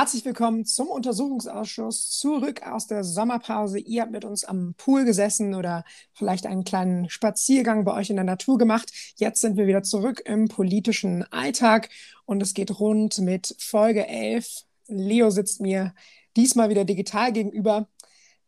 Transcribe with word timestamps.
Herzlich 0.00 0.24
willkommen 0.24 0.64
zum 0.64 0.88
Untersuchungsausschuss, 0.88 2.08
zurück 2.08 2.66
aus 2.66 2.86
der 2.86 3.04
Sommerpause. 3.04 3.78
Ihr 3.78 4.00
habt 4.00 4.12
mit 4.12 4.24
uns 4.24 4.44
am 4.44 4.72
Pool 4.78 5.04
gesessen 5.04 5.54
oder 5.54 5.84
vielleicht 6.14 6.46
einen 6.46 6.64
kleinen 6.64 7.10
Spaziergang 7.10 7.84
bei 7.84 7.92
euch 7.92 8.08
in 8.08 8.16
der 8.16 8.24
Natur 8.24 8.56
gemacht. 8.56 8.90
Jetzt 9.16 9.42
sind 9.42 9.58
wir 9.58 9.66
wieder 9.66 9.82
zurück 9.82 10.22
im 10.24 10.48
politischen 10.48 11.30
Alltag 11.30 11.90
und 12.24 12.42
es 12.42 12.54
geht 12.54 12.80
rund 12.80 13.18
mit 13.18 13.54
Folge 13.58 14.06
11. 14.06 14.64
Leo 14.88 15.28
sitzt 15.28 15.60
mir 15.60 15.92
diesmal 16.34 16.70
wieder 16.70 16.86
digital 16.86 17.30
gegenüber. 17.30 17.86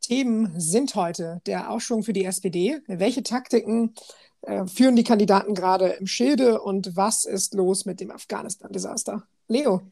Themen 0.01 0.59
sind 0.59 0.95
heute 0.95 1.43
der 1.45 1.71
Aufschwung 1.71 2.03
für 2.03 2.15
die 2.15 2.25
SPD. 2.25 2.81
Welche 2.87 3.23
Taktiken 3.23 3.93
äh, 4.41 4.67
führen 4.67 4.97
die 4.97 5.05
Kandidaten 5.05 5.55
gerade 5.55 5.89
im 5.89 6.07
Schilde 6.07 6.63
und 6.63 6.97
was 6.97 7.27
ist 7.27 7.53
los 7.53 7.85
mit 7.85 8.01
dem 8.01 8.11
Afghanistan-Desaster? 8.11 9.25
Leo. 9.49 9.83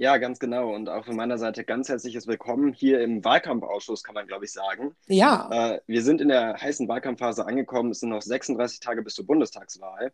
Ja, 0.00 0.16
ganz 0.18 0.38
genau. 0.38 0.72
Und 0.72 0.88
auch 0.88 1.04
von 1.06 1.16
meiner 1.16 1.38
Seite 1.38 1.64
ganz 1.64 1.88
herzliches 1.88 2.28
Willkommen 2.28 2.72
hier 2.72 3.00
im 3.00 3.24
Wahlkampfausschuss, 3.24 4.04
kann 4.04 4.14
man, 4.14 4.28
glaube 4.28 4.44
ich, 4.44 4.52
sagen. 4.52 4.94
Ja. 5.08 5.48
Äh, 5.50 5.80
wir 5.88 6.02
sind 6.02 6.20
in 6.20 6.28
der 6.28 6.54
heißen 6.54 6.86
Wahlkampfphase 6.86 7.44
angekommen. 7.44 7.90
Es 7.90 7.98
sind 7.98 8.10
noch 8.10 8.22
36 8.22 8.78
Tage 8.78 9.02
bis 9.02 9.16
zur 9.16 9.26
Bundestagswahl. 9.26 10.12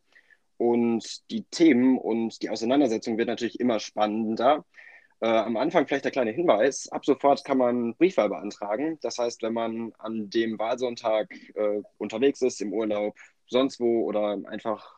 Und 0.57 1.31
die 1.31 1.45
Themen 1.45 1.99
und 1.99 2.41
die 2.41 2.49
Auseinandersetzung 2.49 3.19
wird 3.19 3.29
natürlich 3.29 3.61
immer 3.61 3.79
spannender. 3.79 4.65
Äh, 5.21 5.27
am 5.27 5.59
Anfang 5.59 5.87
vielleicht 5.87 6.07
der 6.07 6.13
kleine 6.13 6.31
Hinweis. 6.31 6.89
Ab 6.89 7.05
sofort 7.05 7.45
kann 7.45 7.59
man 7.59 7.95
Briefwahl 7.97 8.31
beantragen. 8.31 8.99
Das 9.03 9.19
heißt, 9.19 9.43
wenn 9.43 9.53
man 9.53 9.93
an 9.99 10.31
dem 10.31 10.59
Wahlsonntag 10.59 11.31
äh, 11.57 11.83
unterwegs 11.99 12.41
ist, 12.41 12.63
im 12.63 12.73
Urlaub, 12.73 13.15
sonst 13.49 13.81
wo 13.81 14.05
oder 14.05 14.39
einfach 14.47 14.94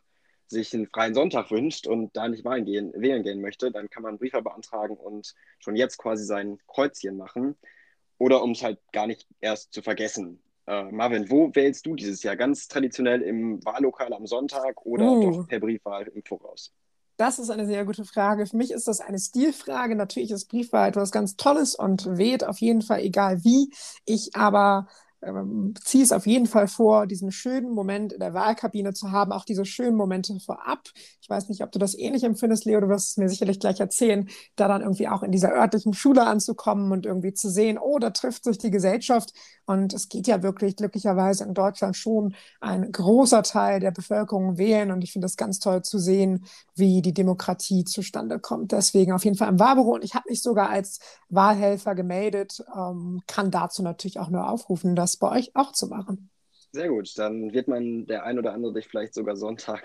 sich 0.48 0.74
einen 0.74 0.86
freien 0.86 1.14
Sonntag 1.14 1.50
wünscht 1.50 1.86
und 1.86 2.16
da 2.16 2.28
nicht 2.28 2.44
wählen 2.44 2.64
gehen, 2.64 2.92
wählen 2.94 3.22
gehen 3.22 3.40
möchte, 3.40 3.70
dann 3.70 3.90
kann 3.90 4.02
man 4.02 4.18
Briefe 4.18 4.42
beantragen 4.42 4.96
und 4.96 5.34
schon 5.58 5.76
jetzt 5.76 5.98
quasi 5.98 6.24
sein 6.24 6.58
Kreuzchen 6.66 7.16
machen. 7.16 7.56
Oder 8.18 8.42
um 8.42 8.52
es 8.52 8.62
halt 8.62 8.78
gar 8.92 9.06
nicht 9.06 9.26
erst 9.40 9.72
zu 9.72 9.82
vergessen. 9.82 10.40
Äh, 10.66 10.84
Marvin, 10.90 11.30
wo 11.30 11.54
wählst 11.54 11.86
du 11.86 11.94
dieses 11.94 12.22
Jahr? 12.22 12.36
Ganz 12.36 12.66
traditionell 12.68 13.22
im 13.22 13.64
Wahllokal 13.64 14.12
am 14.12 14.26
Sonntag 14.26 14.84
oder 14.86 15.04
uh. 15.04 15.30
doch 15.30 15.48
per 15.48 15.60
Briefwahl 15.60 16.08
im 16.08 16.22
Voraus? 16.22 16.72
Das 17.18 17.38
ist 17.38 17.50
eine 17.50 17.66
sehr 17.66 17.84
gute 17.84 18.04
Frage. 18.04 18.46
Für 18.46 18.56
mich 18.56 18.72
ist 18.72 18.88
das 18.88 19.00
eine 19.00 19.18
Stilfrage. 19.18 19.96
Natürlich 19.96 20.30
ist 20.30 20.48
Briefwahl 20.48 20.90
etwas 20.90 21.12
ganz 21.12 21.36
Tolles 21.36 21.74
und 21.74 22.18
weht 22.18 22.44
auf 22.44 22.58
jeden 22.58 22.82
Fall 22.82 23.00
egal 23.00 23.42
wie. 23.42 23.72
Ich 24.04 24.36
aber 24.36 24.88
ähm, 25.26 25.74
ziehe 25.82 26.04
es 26.04 26.12
auf 26.12 26.26
jeden 26.26 26.46
Fall 26.46 26.68
vor, 26.68 27.06
diesen 27.06 27.32
schönen 27.32 27.72
Moment 27.72 28.12
in 28.12 28.20
der 28.20 28.34
Wahlkabine 28.34 28.94
zu 28.94 29.10
haben, 29.10 29.32
auch 29.32 29.44
diese 29.44 29.64
schönen 29.64 29.96
Momente 29.96 30.38
vorab. 30.40 30.88
Ich 31.20 31.28
weiß 31.28 31.48
nicht, 31.48 31.62
ob 31.62 31.72
du 31.72 31.78
das 31.78 31.96
ähnlich 31.96 32.24
empfindest, 32.24 32.64
Leo, 32.64 32.80
du 32.80 32.88
wirst 32.88 33.10
es 33.10 33.16
mir 33.16 33.28
sicherlich 33.28 33.60
gleich 33.60 33.80
erzählen, 33.80 34.28
da 34.54 34.68
dann 34.68 34.82
irgendwie 34.82 35.08
auch 35.08 35.22
in 35.22 35.32
dieser 35.32 35.52
örtlichen 35.52 35.94
Schule 35.94 36.26
anzukommen 36.26 36.92
und 36.92 37.06
irgendwie 37.06 37.34
zu 37.34 37.50
sehen, 37.50 37.78
oh, 37.78 37.98
da 37.98 38.10
trifft 38.10 38.44
sich 38.44 38.58
die 38.58 38.70
Gesellschaft. 38.70 39.32
Und 39.66 39.92
es 39.92 40.08
geht 40.08 40.26
ja 40.28 40.42
wirklich 40.42 40.76
glücklicherweise 40.76 41.44
in 41.44 41.54
Deutschland 41.54 41.96
schon 41.96 42.34
ein 42.60 42.92
großer 42.92 43.42
Teil 43.42 43.80
der 43.80 43.90
Bevölkerung 43.90 44.58
wählen. 44.58 44.92
Und 44.92 45.02
ich 45.02 45.12
finde 45.12 45.26
es 45.26 45.36
ganz 45.36 45.58
toll 45.58 45.82
zu 45.82 45.98
sehen, 45.98 46.44
wie 46.76 47.02
die 47.02 47.14
Demokratie 47.14 47.84
zustande 47.84 48.38
kommt. 48.38 48.72
Deswegen 48.72 49.12
auf 49.12 49.24
jeden 49.24 49.36
Fall 49.36 49.48
im 49.48 49.58
Wahlbüro. 49.58 49.94
Und 49.94 50.04
ich 50.04 50.14
habe 50.14 50.28
mich 50.28 50.42
sogar 50.42 50.70
als 50.70 51.00
Wahlhelfer 51.28 51.94
gemeldet, 51.94 52.64
ähm, 52.76 53.22
kann 53.26 53.50
dazu 53.50 53.82
natürlich 53.82 54.18
auch 54.18 54.28
nur 54.28 54.48
aufrufen, 54.48 54.94
dass 54.94 55.16
bei 55.16 55.30
euch 55.30 55.54
auch 55.54 55.72
zu 55.72 55.88
machen. 55.88 56.30
Sehr 56.72 56.88
gut, 56.88 57.18
dann 57.18 57.54
wird 57.54 57.68
man 57.68 58.06
der 58.06 58.24
ein 58.24 58.38
oder 58.38 58.52
andere 58.52 58.74
dich 58.74 58.86
vielleicht 58.86 59.14
sogar 59.14 59.36
Sonntag 59.36 59.82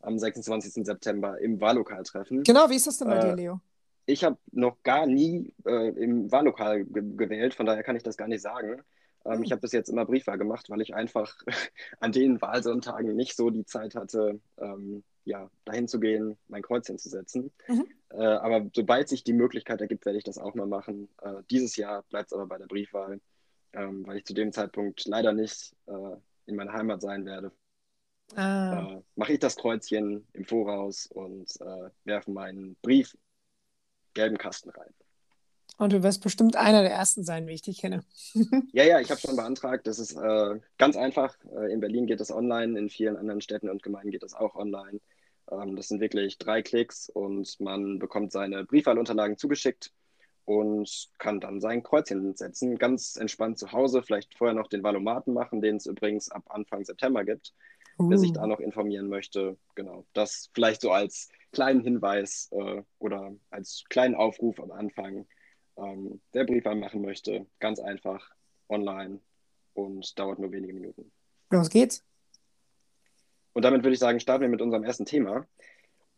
am 0.00 0.18
26. 0.18 0.84
September 0.84 1.38
im 1.38 1.60
Wahllokal 1.60 2.02
treffen. 2.02 2.42
Genau, 2.42 2.68
wie 2.68 2.76
ist 2.76 2.86
das 2.86 2.98
denn 2.98 3.08
bei 3.08 3.18
äh, 3.18 3.20
dir, 3.20 3.36
Leo? 3.36 3.60
Ich 4.06 4.24
habe 4.24 4.36
noch 4.50 4.82
gar 4.82 5.06
nie 5.06 5.54
äh, 5.64 5.90
im 5.90 6.32
Wahllokal 6.32 6.84
ge 6.84 7.02
gewählt, 7.16 7.54
von 7.54 7.66
daher 7.66 7.84
kann 7.84 7.94
ich 7.94 8.02
das 8.02 8.16
gar 8.16 8.26
nicht 8.26 8.42
sagen. 8.42 8.82
Ähm, 9.24 9.34
hm. 9.34 9.42
Ich 9.44 9.52
habe 9.52 9.60
bis 9.60 9.72
jetzt 9.72 9.88
immer 9.88 10.04
Briefwahl 10.04 10.38
gemacht, 10.38 10.68
weil 10.68 10.80
ich 10.80 10.94
einfach 10.94 11.36
an 12.00 12.10
den 12.10 12.40
Wahlsonntagen 12.40 13.14
nicht 13.14 13.36
so 13.36 13.50
die 13.50 13.64
Zeit 13.64 13.94
hatte, 13.94 14.40
ähm, 14.58 15.04
ja, 15.24 15.50
dahin 15.64 15.88
zu 15.88 16.00
gehen, 16.00 16.36
mein 16.48 16.62
Kreuz 16.62 16.86
hinzusetzen. 16.86 17.52
Mhm. 17.68 17.86
Äh, 18.10 18.22
aber 18.24 18.70
sobald 18.74 19.08
sich 19.08 19.24
die 19.24 19.32
Möglichkeit 19.32 19.80
ergibt, 19.80 20.04
werde 20.04 20.18
ich 20.18 20.24
das 20.24 20.38
auch 20.38 20.54
mal 20.54 20.66
machen. 20.66 21.08
Äh, 21.22 21.42
dieses 21.50 21.76
Jahr 21.76 22.02
bleibt 22.10 22.30
es 22.30 22.32
aber 22.32 22.46
bei 22.46 22.58
der 22.58 22.66
Briefwahl 22.66 23.20
ähm, 23.72 24.06
weil 24.06 24.18
ich 24.18 24.24
zu 24.24 24.34
dem 24.34 24.52
Zeitpunkt 24.52 25.04
leider 25.06 25.32
nicht 25.32 25.74
äh, 25.86 26.16
in 26.46 26.56
meiner 26.56 26.72
Heimat 26.72 27.00
sein 27.00 27.24
werde. 27.24 27.52
Ah. 28.34 28.96
Äh, 28.96 29.02
Mache 29.16 29.34
ich 29.34 29.38
das 29.38 29.56
Kreuzchen 29.56 30.26
im 30.32 30.44
Voraus 30.44 31.06
und 31.06 31.48
äh, 31.60 31.90
werfe 32.04 32.30
meinen 32.30 32.76
Brief 32.82 33.16
gelben 34.14 34.38
Kasten 34.38 34.70
rein. 34.70 34.92
Und 35.78 35.92
du 35.92 36.02
wirst 36.02 36.22
bestimmt 36.22 36.54
einer 36.54 36.82
der 36.82 36.92
ersten 36.92 37.24
sein, 37.24 37.46
wie 37.46 37.52
ich 37.52 37.62
dich 37.62 37.80
kenne. 37.80 38.04
ja, 38.72 38.84
ja, 38.84 39.00
ich 39.00 39.10
habe 39.10 39.20
schon 39.20 39.36
beantragt. 39.36 39.86
Das 39.86 39.98
ist 39.98 40.12
äh, 40.12 40.60
ganz 40.76 40.96
einfach. 40.96 41.36
Äh, 41.56 41.72
in 41.72 41.80
Berlin 41.80 42.06
geht 42.06 42.20
das 42.20 42.30
online, 42.30 42.78
in 42.78 42.90
vielen 42.90 43.16
anderen 43.16 43.40
Städten 43.40 43.70
und 43.70 43.82
Gemeinden 43.82 44.10
geht 44.10 44.22
das 44.22 44.34
auch 44.34 44.54
online. 44.54 45.00
Ähm, 45.50 45.76
das 45.76 45.88
sind 45.88 46.00
wirklich 46.00 46.38
drei 46.38 46.62
Klicks 46.62 47.08
und 47.08 47.58
man 47.60 47.98
bekommt 47.98 48.32
seine 48.32 48.64
Briefwahlunterlagen 48.64 49.36
zugeschickt 49.36 49.92
und 50.44 51.08
kann 51.18 51.40
dann 51.40 51.60
sein 51.60 51.82
Kreuzchen 51.82 52.34
setzen, 52.34 52.78
ganz 52.78 53.16
entspannt 53.16 53.58
zu 53.58 53.72
Hause, 53.72 54.02
vielleicht 54.02 54.36
vorher 54.36 54.54
noch 54.54 54.68
den 54.68 54.82
Valomaten 54.82 55.32
machen, 55.32 55.60
den 55.60 55.76
es 55.76 55.86
übrigens 55.86 56.30
ab 56.30 56.44
Anfang 56.48 56.84
September 56.84 57.24
gibt, 57.24 57.52
uh. 57.98 58.10
wer 58.10 58.18
sich 58.18 58.32
da 58.32 58.44
uh. 58.44 58.46
noch 58.46 58.60
informieren 58.60 59.08
möchte. 59.08 59.56
Genau, 59.74 60.04
das 60.12 60.50
vielleicht 60.52 60.80
so 60.80 60.90
als 60.90 61.28
kleinen 61.52 61.82
Hinweis 61.82 62.48
äh, 62.52 62.82
oder 62.98 63.32
als 63.50 63.84
kleinen 63.88 64.14
Aufruf 64.14 64.58
am 64.60 64.72
Anfang. 64.72 65.26
Ähm, 65.76 66.20
wer 66.32 66.44
Briefwahl 66.44 66.76
machen 66.76 67.02
möchte, 67.02 67.46
ganz 67.60 67.78
einfach 67.78 68.30
online 68.68 69.20
und 69.74 70.18
dauert 70.18 70.38
nur 70.38 70.52
wenige 70.52 70.74
Minuten. 70.74 71.10
Los 71.50 71.70
geht's. 71.70 72.04
Und 73.52 73.64
damit 73.64 73.82
würde 73.82 73.94
ich 73.94 74.00
sagen, 74.00 74.20
starten 74.20 74.42
wir 74.42 74.48
mit 74.48 74.62
unserem 74.62 74.84
ersten 74.84 75.04
Thema. 75.04 75.46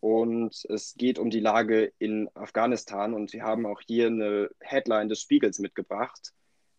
Und 0.01 0.65
es 0.69 0.95
geht 0.97 1.19
um 1.19 1.31
die 1.31 1.41
Lage 1.41 1.93
in 1.99 2.29
Afghanistan. 2.35 3.15
Und 3.15 3.33
wir 3.33 3.43
haben 3.43 3.67
auch 3.67 3.81
hier 3.81 4.09
eine 4.09 4.51
Headline 4.61 5.09
des 5.09 5.21
Spiegels 5.21 5.59
mitgebracht. 5.59 6.33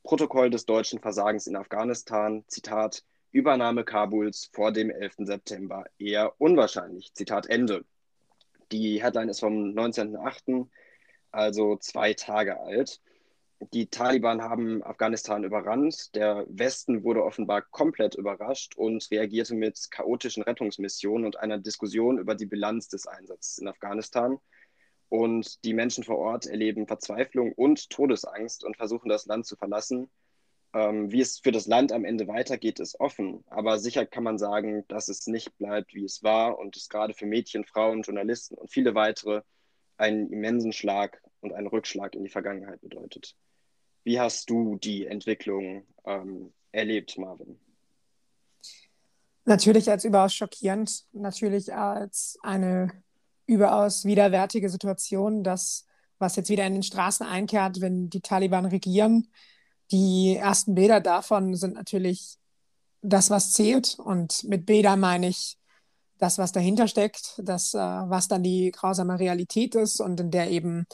Protokoll 0.03 0.49
des 0.49 0.65
deutschen 0.65 0.99
Versagens 0.99 1.47
in 1.47 1.55
Afghanistan. 1.55 2.44
Zitat, 2.47 3.03
Übernahme 3.31 3.83
Kabuls 3.83 4.49
vor 4.53 4.71
dem 4.71 4.91
11. 4.91 5.15
September 5.19 5.85
eher 5.97 6.39
unwahrscheinlich. 6.39 7.13
Zitat 7.13 7.47
Ende. 7.47 7.83
Die 8.71 9.03
Headline 9.03 9.29
ist 9.29 9.39
vom 9.39 9.73
19.08., 9.73 10.67
also 11.31 11.75
zwei 11.77 12.13
Tage 12.13 12.59
alt 12.59 13.01
die 13.59 13.88
Taliban 13.88 14.41
haben 14.41 14.83
Afghanistan 14.83 15.43
überrannt. 15.43 16.13
Der 16.16 16.45
Westen 16.49 17.03
wurde 17.03 17.23
offenbar 17.23 17.61
komplett 17.61 18.16
überrascht 18.16 18.75
und 18.75 19.09
reagierte 19.11 19.55
mit 19.55 19.89
chaotischen 19.91 20.43
Rettungsmissionen 20.43 21.25
und 21.25 21.39
einer 21.39 21.57
Diskussion 21.57 22.17
über 22.17 22.35
die 22.35 22.45
Bilanz 22.45 22.89
des 22.89 23.07
Einsatzes 23.07 23.57
in 23.57 23.67
Afghanistan. 23.67 24.38
Und 25.07 25.63
die 25.63 25.73
Menschen 25.73 26.03
vor 26.03 26.17
Ort 26.17 26.47
erleben 26.47 26.88
Verzweiflung 26.88 27.53
und 27.53 27.89
Todesangst 27.89 28.63
und 28.63 28.75
versuchen 28.75 29.07
das 29.07 29.25
Land 29.25 29.45
zu 29.45 29.55
verlassen. 29.55 30.09
Ähm, 30.73 31.11
wie 31.11 31.21
es 31.21 31.39
für 31.39 31.53
das 31.53 31.67
Land 31.67 31.94
am 31.94 32.03
Ende 32.03 32.27
weitergeht, 32.27 32.81
ist 32.81 32.99
offen. 32.99 33.45
Aber 33.47 33.79
sicher 33.79 34.05
kann 34.05 34.23
man 34.23 34.38
sagen, 34.38 34.83
dass 34.89 35.07
es 35.07 35.27
nicht 35.27 35.57
bleibt, 35.57 35.94
wie 35.94 36.03
es 36.03 36.23
war 36.23 36.59
und 36.59 36.75
es 36.75 36.89
gerade 36.89 37.13
für 37.13 37.25
Mädchen, 37.25 37.63
Frauen, 37.63 38.01
Journalisten 38.01 38.55
und 38.55 38.69
viele 38.69 38.95
weitere 38.95 39.41
einen 39.97 40.30
immensen 40.33 40.74
Schlag 40.74 41.21
und 41.45 41.53
einen 41.53 41.68
Rückschlag 41.68 42.15
in 42.15 42.24
die 42.24 42.30
Vergangenheit 42.30 42.81
bedeutet. 42.81 43.36
Wie 44.03 44.19
hast 44.19 44.50
du 44.50 44.77
die 44.77 45.06
Entwicklung 45.06 45.86
ähm, 46.06 46.51
erlebt, 46.71 47.18
Marvin? 47.18 47.59
Natürlich 49.45 49.89
als 49.89 50.03
überaus 50.06 50.33
schockierend, 50.33 51.06
natürlich 51.13 51.74
als 51.74 52.38
eine 52.42 52.92
überaus 53.45 54.06
widerwärtige 54.06 54.69
Situation, 54.69 55.44
dass 55.44 55.86
was 56.18 56.36
jetzt 56.36 56.50
wieder 56.50 56.65
in 56.65 56.74
den 56.74 56.83
Straßen 56.83 57.25
einkehrt, 57.25 57.81
wenn 57.81 58.09
die 58.09 58.21
Taliban 58.21 58.65
regieren. 58.65 59.27
Die 59.92 60.36
ersten 60.38 60.74
Bilder 60.74 61.01
davon 61.01 61.56
sind 61.56 61.75
natürlich 61.75 62.38
das, 63.01 63.30
was 63.30 63.51
zählt. 63.51 64.00
Und 64.00 64.44
mit 64.45 64.65
Bilder 64.65 64.95
meine 64.95 65.27
ich 65.27 65.57
das, 66.18 66.38
was 66.38 66.51
dahinter 66.51 66.88
steckt, 66.88 67.39
das, 67.44 67.74
äh, 67.74 67.77
was 67.77 68.27
dann 68.27 68.44
die 68.44 68.71
grausame 68.71 69.19
Realität 69.19 69.75
ist 69.75 70.00
und 70.00 70.19
in 70.19 70.31
der 70.31 70.50
eben 70.50 70.86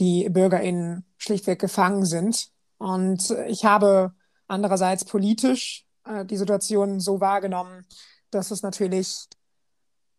die 0.00 0.28
BürgerInnen 0.28 1.04
schlichtweg 1.16 1.60
gefangen 1.60 2.04
sind. 2.04 2.48
Und 2.78 3.30
ich 3.46 3.64
habe 3.64 4.14
andererseits 4.46 5.04
politisch 5.04 5.86
äh, 6.04 6.24
die 6.24 6.36
Situation 6.36 7.00
so 7.00 7.20
wahrgenommen, 7.20 7.86
dass 8.30 8.50
es 8.50 8.62
natürlich 8.62 9.26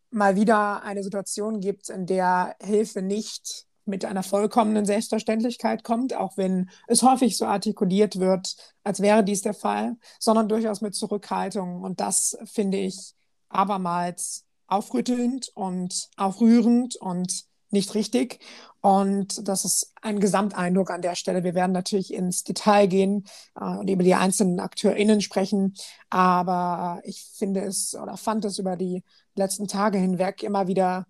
mal 0.10 0.36
wieder 0.36 0.84
eine 0.84 1.04
Situation 1.04 1.60
gibt, 1.60 1.90
in 1.90 2.06
der 2.06 2.56
Hilfe 2.62 3.02
nicht 3.02 3.66
mit 3.86 4.04
einer 4.04 4.24
vollkommenen 4.24 4.86
Selbstverständlichkeit 4.86 5.84
kommt, 5.84 6.16
auch 6.16 6.38
wenn 6.38 6.70
es 6.88 7.04
häufig 7.04 7.38
so 7.38 7.46
artikuliert 7.46 8.20
wird, 8.20 8.56
als 8.84 9.00
wäre 9.00 9.24
dies 9.24 9.44
der 9.44 9.54
Fall, 9.54 9.98
sondern 10.20 10.50
durchaus 10.50 10.82
mit 10.82 10.96
Zurückhaltung. 10.96 11.84
Und 11.84 12.00
das 12.00 12.38
finde 12.46 12.78
ich 12.78 13.14
abermals 13.50 14.44
aufrüttelnd 14.68 15.52
und 15.54 16.10
aufrührend 16.18 16.96
und 16.96 17.46
nicht 17.76 17.94
richtig. 17.94 18.40
Und 18.82 19.48
das 19.48 19.66
ist 19.66 19.94
ein 20.02 20.20
Gesamteindruck 20.20 20.92
an 20.92 21.02
der 21.02 21.16
Stelle. 21.16 21.44
Wir 21.44 21.56
werden 21.56 21.72
natürlich 21.72 22.14
ins 22.14 22.44
Detail 22.44 22.88
gehen 22.88 23.26
äh, 23.60 23.78
und 23.78 23.90
über 23.90 24.04
die 24.04 24.16
einzelnen 24.16 24.60
AkteurInnen 24.60 25.22
sprechen. 25.22 25.76
Aber 26.10 27.02
ich 27.04 27.24
finde 27.36 27.62
es 27.62 27.96
oder 27.96 28.18
fand 28.18 28.46
es 28.46 28.60
über 28.60 28.76
die 28.76 29.04
letzten 29.36 29.68
Tage 29.68 29.98
hinweg 29.98 30.44
immer 30.44 30.68
wieder 30.68 31.06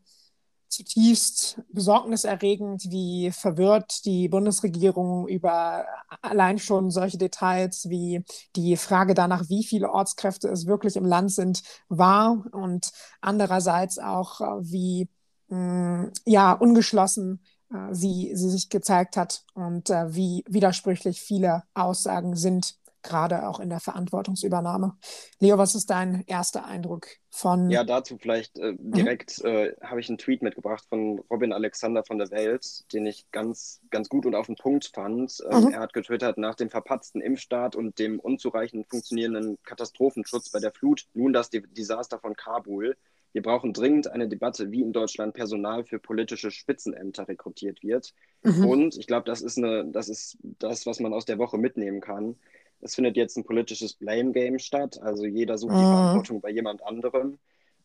zutiefst 0.69 1.61
besorgniserregend, 1.69 2.89
wie 2.89 3.31
verwirrt 3.31 4.05
die 4.05 4.27
Bundesregierung 4.27 5.27
über 5.27 5.85
allein 6.21 6.59
schon 6.59 6.91
solche 6.91 7.17
Details 7.17 7.89
wie 7.89 8.23
die 8.55 8.75
Frage 8.77 9.13
danach, 9.13 9.49
wie 9.49 9.63
viele 9.63 9.89
Ortskräfte 9.89 10.49
es 10.49 10.65
wirklich 10.65 10.95
im 10.95 11.05
Land 11.05 11.31
sind, 11.31 11.61
war 11.87 12.45
und 12.51 12.91
andererseits 13.21 13.99
auch, 13.99 14.41
äh, 14.41 14.45
wie 14.61 15.07
mh, 15.49 15.57
mm, 15.57 16.11
ja, 16.25 16.53
ungeschlossen 16.53 17.41
äh, 17.71 17.93
sie, 17.93 18.31
sie 18.35 18.49
sich 18.49 18.69
gezeigt 18.69 19.17
hat 19.17 19.43
und 19.53 19.89
äh, 19.89 20.13
wie 20.13 20.43
widersprüchlich 20.47 21.21
viele 21.21 21.63
Aussagen 21.73 22.35
sind 22.35 22.75
gerade 23.05 23.47
auch 23.47 23.59
in 23.59 23.69
der 23.69 23.79
Verantwortungsübernahme. 23.79 24.97
Leo, 25.39 25.57
was 25.57 25.75
ist 25.75 25.89
dein 25.89 26.23
erster 26.25 26.65
Eindruck 26.65 27.07
von. 27.29 27.69
Ja, 27.69 27.83
dazu 27.83 28.17
vielleicht 28.17 28.57
äh, 28.57 28.73
direkt 28.79 29.43
mhm. 29.43 29.49
äh, 29.49 29.75
habe 29.81 29.99
ich 29.99 30.09
einen 30.09 30.17
Tweet 30.17 30.41
mitgebracht 30.41 30.83
von 30.89 31.19
Robin 31.29 31.53
Alexander 31.53 32.03
von 32.03 32.17
der 32.17 32.31
Welt, 32.31 32.91
den 32.91 33.05
ich 33.05 33.29
ganz, 33.31 33.81
ganz 33.91 34.09
gut 34.09 34.25
und 34.25 34.35
auf 34.35 34.47
den 34.47 34.55
Punkt 34.55 34.91
fand. 34.93 35.37
Ähm, 35.49 35.65
mhm. 35.65 35.71
Er 35.73 35.79
hat 35.79 35.93
getwittert, 35.93 36.37
nach 36.37 36.55
dem 36.55 36.69
verpatzten 36.69 37.21
Impfstart 37.21 37.75
und 37.75 37.99
dem 37.99 38.19
unzureichend 38.19 38.87
funktionierenden 38.89 39.57
Katastrophenschutz 39.63 40.49
bei 40.49 40.59
der 40.59 40.71
Flut, 40.71 41.05
nun 41.13 41.31
das 41.31 41.49
Desaster 41.51 42.19
von 42.19 42.35
Kabul. 42.35 42.97
Wir 43.35 43.41
brauchen 43.41 43.73
dringend 43.73 44.09
eine 44.09 44.29
Debatte, 44.29 44.71
wie 44.71 44.79
in 44.79 44.93
Deutschland 44.93 45.33
Personal 45.33 45.83
für 45.83 45.99
politische 45.99 46.51
Spitzenämter 46.51 47.27
rekrutiert 47.27 47.83
wird. 47.83 48.13
Mhm. 48.43 48.65
Und 48.65 48.97
ich 48.97 49.07
glaube, 49.07 49.25
das 49.25 49.41
ist 49.41 49.57
eine, 49.57 49.83
das 49.91 50.07
ist 50.07 50.37
das, 50.41 50.85
was 50.85 51.01
man 51.01 51.11
aus 51.11 51.25
der 51.25 51.37
Woche 51.37 51.57
mitnehmen 51.57 51.99
kann. 51.99 52.37
Es 52.79 52.95
findet 52.95 53.17
jetzt 53.17 53.35
ein 53.35 53.43
politisches 53.43 53.95
Blame 53.95 54.31
Game 54.31 54.57
statt, 54.57 55.01
also 55.01 55.25
jeder 55.25 55.57
sucht 55.57 55.73
die 55.73 55.79
mhm. 55.79 55.81
Verantwortung 55.81 56.39
bei 56.39 56.49
jemand 56.49 56.81
anderem. 56.85 57.37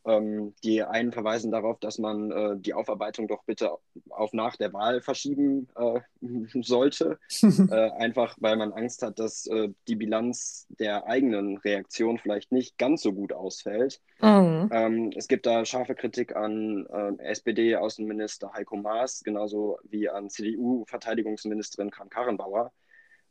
Ähm, 0.06 0.54
die 0.64 0.82
einen 0.82 1.12
verweisen 1.12 1.50
darauf, 1.50 1.78
dass 1.78 1.98
man 1.98 2.30
äh, 2.30 2.56
die 2.56 2.72
Aufarbeitung 2.72 3.28
doch 3.28 3.44
bitte 3.44 3.70
auf 4.08 4.32
nach 4.32 4.56
der 4.56 4.72
Wahl 4.72 5.02
verschieben 5.02 5.68
äh, 5.76 6.00
sollte, 6.62 7.18
äh, 7.42 7.90
einfach 7.98 8.36
weil 8.40 8.56
man 8.56 8.72
Angst 8.72 9.02
hat, 9.02 9.18
dass 9.18 9.46
äh, 9.46 9.68
die 9.88 9.96
Bilanz 9.96 10.66
der 10.70 11.06
eigenen 11.06 11.58
Reaktion 11.58 12.18
vielleicht 12.18 12.50
nicht 12.50 12.78
ganz 12.78 13.02
so 13.02 13.12
gut 13.12 13.34
ausfällt. 13.34 14.00
Mhm. 14.22 14.70
Ähm, 14.72 15.10
es 15.16 15.28
gibt 15.28 15.44
da 15.44 15.66
scharfe 15.66 15.94
Kritik 15.94 16.34
an 16.34 16.86
äh, 16.86 17.22
SPD-Außenminister 17.22 18.52
Heiko 18.54 18.76
Maas, 18.76 19.22
genauso 19.22 19.78
wie 19.84 20.08
an 20.08 20.30
CDU-Verteidigungsministerin 20.30 21.90
Kram-Karrenbauer. 21.90 22.72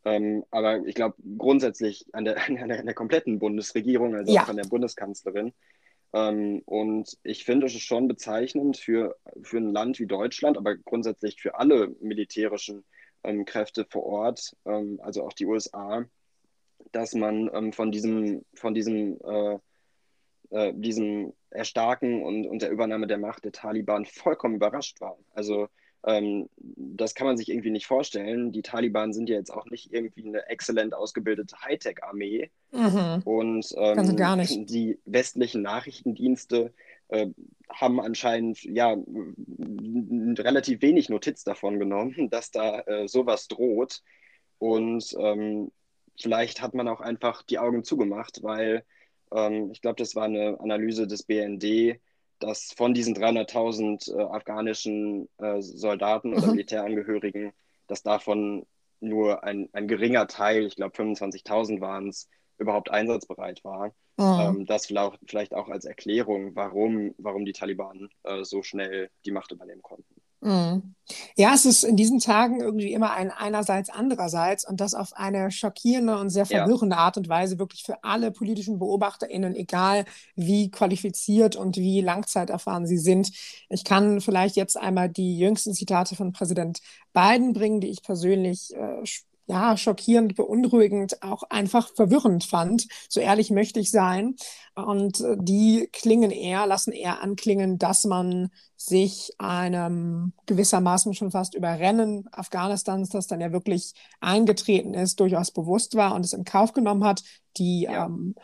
Ähm, 0.06 0.45
aber 0.50 0.86
ich 0.86 0.95
glaube 0.95 1.15
grundsätzlich 1.38 2.06
an 2.13 2.25
der, 2.25 2.38
an, 2.48 2.69
der, 2.69 2.80
an 2.80 2.86
der, 2.86 2.95
kompletten 2.95 3.39
Bundesregierung, 3.39 4.15
also 4.15 4.33
ja. 4.33 4.44
auch 4.44 4.50
an 4.50 4.57
der 4.57 4.68
Bundeskanzlerin. 4.68 5.54
Ähm, 6.14 6.62
und 6.66 7.18
ich 7.24 7.46
finde 7.46 7.68
es 7.68 7.74
schon 7.74 8.08
bezeichnend 8.08 8.78
für, 8.78 9.16
für 9.42 9.58
ein 9.58 9.72
Land 9.72 10.00
wie 10.00 10.08
Deutschland, 10.08 10.58
aber 10.58 10.76
grundsätzlich 10.76 11.40
für 11.42 11.56
alle 11.56 11.96
militärischen 12.00 12.84
ähm, 13.24 13.46
Kräfte 13.46 13.86
vor 13.90 14.04
Ort, 14.04 14.56
ähm, 14.66 15.00
also 15.04 15.24
auch 15.24 15.34
die 15.34 15.46
USA, 15.46 16.06
dass 16.92 17.14
man 17.14 17.50
ähm, 17.54 17.74
von 17.74 17.92
diesem, 17.92 18.44
von 18.56 18.74
diesem, 18.74 19.20
äh, 19.24 19.60
äh, 20.50 20.74
diesem 20.74 21.34
Erstarken 21.52 22.24
und, 22.24 22.48
und 22.48 22.62
der 22.62 22.72
Übernahme 22.72 23.08
der 23.08 23.18
Macht 23.18 23.46
der 23.46 23.52
Taliban 23.52 24.06
vollkommen 24.06 24.56
überrascht 24.56 25.02
war. 25.02 25.18
Also 25.32 25.68
ähm, 26.06 26.50
das 26.57 27.13
kann 27.13 27.28
man 27.28 27.38
sich 27.38 27.50
irgendwie 27.50 27.72
nicht 27.72 27.88
vorstellen. 27.88 28.51
Die 28.51 28.62
Taliban 28.62 29.13
sind 29.13 29.30
ja 29.30 29.36
jetzt 29.36 29.51
auch 29.51 29.66
nicht 29.66 29.92
irgendwie 29.94 30.25
eine 30.25 30.48
exzellent 30.48 30.94
ausgebildete 30.94 31.57
Hightech-Armee. 31.62 32.50
Mhm. 32.72 33.22
Und 33.25 33.74
ähm, 33.78 34.66
die 34.66 35.00
westlichen 35.06 35.62
Nachrichtendienste 35.62 36.74
äh, 37.10 37.28
haben 37.69 38.00
anscheinend 38.00 38.63
ja 38.63 38.96
relativ 40.40 40.81
wenig 40.81 41.10
Notiz 41.10 41.44
davon 41.44 41.80
genommen, 41.80 42.30
dass 42.31 42.51
da 42.51 42.80
äh, 42.81 43.07
sowas 43.07 43.48
droht. 43.48 44.01
Und 44.57 45.16
ähm, 45.19 45.72
vielleicht 46.19 46.62
hat 46.62 46.74
man 46.74 46.88
auch 46.88 47.01
einfach 47.01 47.44
die 47.44 47.60
Augen 47.60 47.84
zugemacht, 47.84 48.42
weil 48.42 48.86
ähm, 49.34 49.72
ich 49.72 49.81
glaube, 49.81 49.98
das 49.98 50.16
war 50.16 50.25
eine 50.25 50.60
Analyse 50.60 51.07
des 51.07 51.24
BND, 51.24 52.00
dass 52.39 52.74
von 52.75 52.94
diesen 52.94 53.15
300.000 53.15 54.18
äh, 54.18 54.21
afghanischen 54.24 55.30
äh, 55.38 55.62
Soldaten 55.62 56.33
oder 56.33 56.47
mhm. 56.47 56.53
Militärangehörigen, 56.53 57.51
dass 57.88 58.03
davon 58.03 58.65
nur 59.01 59.44
ein, 59.44 59.69
ein 59.74 59.88
geringer 59.88 60.27
Teil, 60.27 60.65
ich 60.65 60.75
glaube 60.75 60.95
25.000 60.95 61.81
waren 61.81 62.09
es, 62.09 62.30
überhaupt 62.57 62.91
einsatzbereit 62.91 63.63
war. 63.63 63.94
Mhm. 64.18 64.57
Ähm, 64.59 64.65
das 64.65 64.86
vielleicht, 64.86 65.19
vielleicht 65.25 65.53
auch 65.53 65.69
als 65.69 65.86
Erklärung, 65.86 66.56
warum, 66.56 67.15
warum 67.18 67.45
die 67.45 67.53
Taliban 67.53 68.09
äh, 68.24 68.44
so 68.44 68.63
schnell 68.63 69.09
die 69.25 69.31
Macht 69.31 69.51
übernehmen 69.51 69.81
konnten. 69.81 70.19
Mhm. 70.41 70.95
Ja, 71.36 71.53
es 71.53 71.65
ist 71.65 71.83
in 71.83 71.95
diesen 71.95 72.19
Tagen 72.19 72.62
irgendwie 72.62 72.94
immer 72.94 73.12
ein 73.12 73.31
einerseits, 73.31 73.89
andererseits 73.89 74.68
und 74.68 74.80
das 74.80 74.94
auf 74.94 75.13
eine 75.13 75.50
schockierende 75.51 76.18
und 76.18 76.30
sehr 76.30 76.45
verwirrende 76.45 76.95
ja. 76.95 77.01
Art 77.01 77.18
und 77.18 77.27
Weise 77.27 77.57
wirklich 77.57 77.83
für 77.83 78.03
alle 78.03 78.31
politischen 78.31 78.77
BeobachterInnen, 78.77 79.56
egal 79.56 80.06
wie 80.36 80.69
qualifiziert 80.69 81.56
und 81.56 81.77
wie 81.77 82.01
langzeiterfahren 82.01 82.86
sie 82.86 83.00
sind. 83.00 83.31
Ich 83.69 83.83
kann 83.83 84.21
vielleicht 84.21 84.56
jetzt 84.56 84.77
einmal 84.77 85.09
die 85.09 85.38
jüngsten 85.38 85.74
Zitate 85.74 86.15
von 86.15 86.31
Präsident 86.31 86.80
Biden 87.13 87.53
bringen, 87.53 87.81
die 87.81 87.89
ich 87.89 88.03
persönlich 88.03 88.74
äh, 88.75 89.03
ja, 89.50 89.75
schockierend, 89.78 90.36
beunruhigend, 90.36 91.24
auch 91.24 91.42
einfach 91.50 91.90
verwirrend 91.96 92.44
fand. 92.44 92.88
So 93.10 93.19
ehrlich 93.19 93.50
möchte 93.50 93.80
ich 93.80 93.90
sein. 93.90 94.36
Und 94.75 95.22
äh, 95.22 95.38
die 95.40 95.90
klingen 95.92 96.30
eher, 96.30 96.68
lassen 96.68 96.92
eher 96.92 97.22
anklingen, 97.24 97.80
dass 97.80 98.06
man 98.06 98.51
sich 98.78 99.31
einem 99.40 100.34
gewissermaßen 100.46 101.16
schon 101.16 101.31
fast 101.31 101.56
Überrennen 101.56 102.29
Afghanistans, 102.32 103.10
das 103.10 103.25
dann 103.25 103.41
ja 103.41 103.51
wirklich 103.51 103.94
eingetreten 104.22 104.94
ist, 104.94 105.20
durchaus 105.20 105.50
bewusst 105.50 105.96
war 105.96 106.13
und 106.13 106.24
es 106.24 106.34
in 106.34 106.44
Kauf 106.44 106.74
genommen 106.74 107.03
hat. 107.03 107.24
Die 107.58 107.82
ja. 107.82 108.06
ähm, 108.06 108.36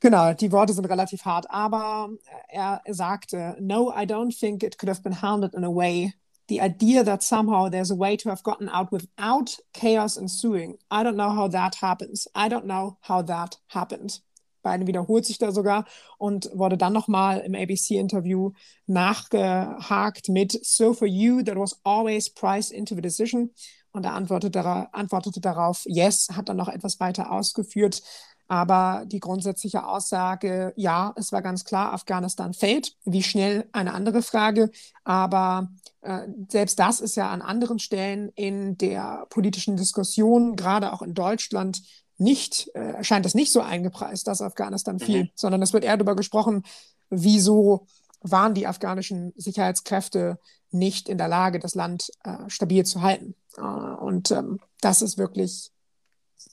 Genau, 0.00 0.34
die 0.34 0.52
Worte 0.52 0.74
sind 0.74 0.84
relativ 0.84 1.24
hart, 1.24 1.50
aber 1.50 2.10
er 2.48 2.82
sagte, 2.86 3.56
No, 3.58 3.90
I 3.90 4.02
don't 4.02 4.38
think 4.38 4.62
it 4.62 4.78
could 4.78 4.90
have 4.90 5.02
been 5.02 5.22
handled 5.22 5.54
in 5.54 5.64
a 5.64 5.74
way 5.74 6.12
the 6.48 6.60
idea 6.60 7.04
that 7.04 7.22
somehow 7.22 7.68
there's 7.68 7.90
a 7.90 7.96
way 7.96 8.16
to 8.16 8.28
have 8.28 8.42
gotten 8.42 8.68
out 8.68 8.92
without 8.92 9.56
chaos 9.72 10.16
ensuing. 10.16 10.78
I 10.90 11.02
don't 11.02 11.16
know 11.16 11.30
how 11.30 11.48
that 11.48 11.76
happens. 11.76 12.28
I 12.34 12.48
don't 12.48 12.66
know 12.66 12.98
how 13.00 13.22
that 13.22 13.56
happened. 13.68 14.20
Biden 14.62 14.86
wiederholt 14.86 15.24
sich 15.24 15.38
da 15.38 15.52
sogar 15.52 15.84
und 16.18 16.50
wurde 16.52 16.76
dann 16.76 16.92
nochmal 16.92 17.38
im 17.40 17.54
ABC-Interview 17.54 18.50
nachgehakt 18.86 20.28
mit 20.28 20.58
So 20.64 20.92
for 20.92 21.06
you, 21.06 21.42
that 21.42 21.56
was 21.56 21.78
always 21.84 22.28
priced 22.28 22.72
into 22.72 22.94
the 22.96 23.00
decision. 23.00 23.50
Und 23.92 24.04
er 24.04 24.14
antwortete, 24.14 24.92
antwortete 24.92 25.40
darauf, 25.40 25.84
yes, 25.86 26.28
hat 26.36 26.48
dann 26.48 26.56
noch 26.56 26.68
etwas 26.68 27.00
weiter 27.00 27.30
ausgeführt. 27.30 28.02
Aber 28.48 29.04
die 29.06 29.18
grundsätzliche 29.18 29.86
Aussage, 29.86 30.72
ja, 30.76 31.12
es 31.16 31.32
war 31.32 31.42
ganz 31.42 31.64
klar, 31.64 31.92
Afghanistan 31.92 32.52
fällt. 32.52 32.94
Wie 33.04 33.22
schnell 33.22 33.68
eine 33.72 33.92
andere 33.92 34.22
Frage. 34.22 34.70
Aber 35.04 35.68
äh, 36.02 36.28
selbst 36.48 36.78
das 36.78 37.00
ist 37.00 37.16
ja 37.16 37.30
an 37.30 37.42
anderen 37.42 37.78
Stellen 37.78 38.30
in 38.30 38.78
der 38.78 39.26
politischen 39.30 39.76
Diskussion, 39.76 40.54
gerade 40.54 40.92
auch 40.92 41.02
in 41.02 41.14
Deutschland, 41.14 41.82
nicht, 42.18 42.74
äh, 42.74 43.02
scheint 43.04 43.26
es 43.26 43.34
nicht 43.34 43.52
so 43.52 43.60
eingepreist, 43.60 44.26
dass 44.26 44.40
Afghanistan 44.40 44.98
fiel, 44.98 45.24
mhm. 45.24 45.30
sondern 45.34 45.60
es 45.60 45.72
wird 45.72 45.84
eher 45.84 45.96
darüber 45.96 46.16
gesprochen, 46.16 46.62
wieso 47.10 47.86
waren 48.22 48.54
die 48.54 48.66
afghanischen 48.66 49.32
Sicherheitskräfte 49.36 50.38
nicht 50.70 51.08
in 51.08 51.18
der 51.18 51.28
Lage, 51.28 51.58
das 51.58 51.74
Land 51.74 52.10
äh, 52.24 52.48
stabil 52.48 52.84
zu 52.86 53.02
halten. 53.02 53.34
Äh, 53.58 53.60
und 53.60 54.30
ähm, 54.30 54.60
das 54.80 55.02
ist 55.02 55.18
wirklich 55.18 55.72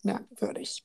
merkwürdig 0.02 0.84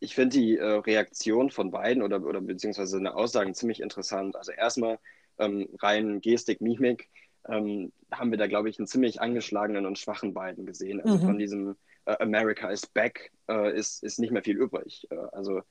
ich 0.00 0.14
finde 0.14 0.38
die 0.38 0.56
äh, 0.56 0.64
Reaktion 0.64 1.50
von 1.50 1.70
beiden 1.70 2.02
oder, 2.02 2.22
oder 2.24 2.40
beziehungsweise 2.40 2.98
eine 2.98 3.14
Aussagen 3.14 3.54
ziemlich 3.54 3.80
interessant. 3.80 4.36
Also 4.36 4.52
erstmal 4.52 4.98
ähm, 5.38 5.68
rein 5.80 6.20
Gestik, 6.20 6.60
Mimik 6.60 7.08
ähm, 7.48 7.92
haben 8.12 8.30
wir 8.30 8.38
da, 8.38 8.46
glaube 8.46 8.68
ich, 8.68 8.78
einen 8.78 8.86
ziemlich 8.86 9.20
angeschlagenen 9.20 9.86
und 9.86 9.98
schwachen 9.98 10.34
beiden 10.34 10.66
gesehen. 10.66 11.00
Also 11.00 11.16
mhm. 11.16 11.22
von 11.22 11.38
diesem 11.38 11.76
äh, 12.04 12.16
America 12.20 12.70
is 12.70 12.86
back 12.86 13.32
äh, 13.48 13.76
ist, 13.76 14.02
ist 14.02 14.18
nicht 14.18 14.30
mehr 14.30 14.42
viel 14.42 14.56
übrig. 14.56 15.06
Äh, 15.10 15.16
also 15.32 15.62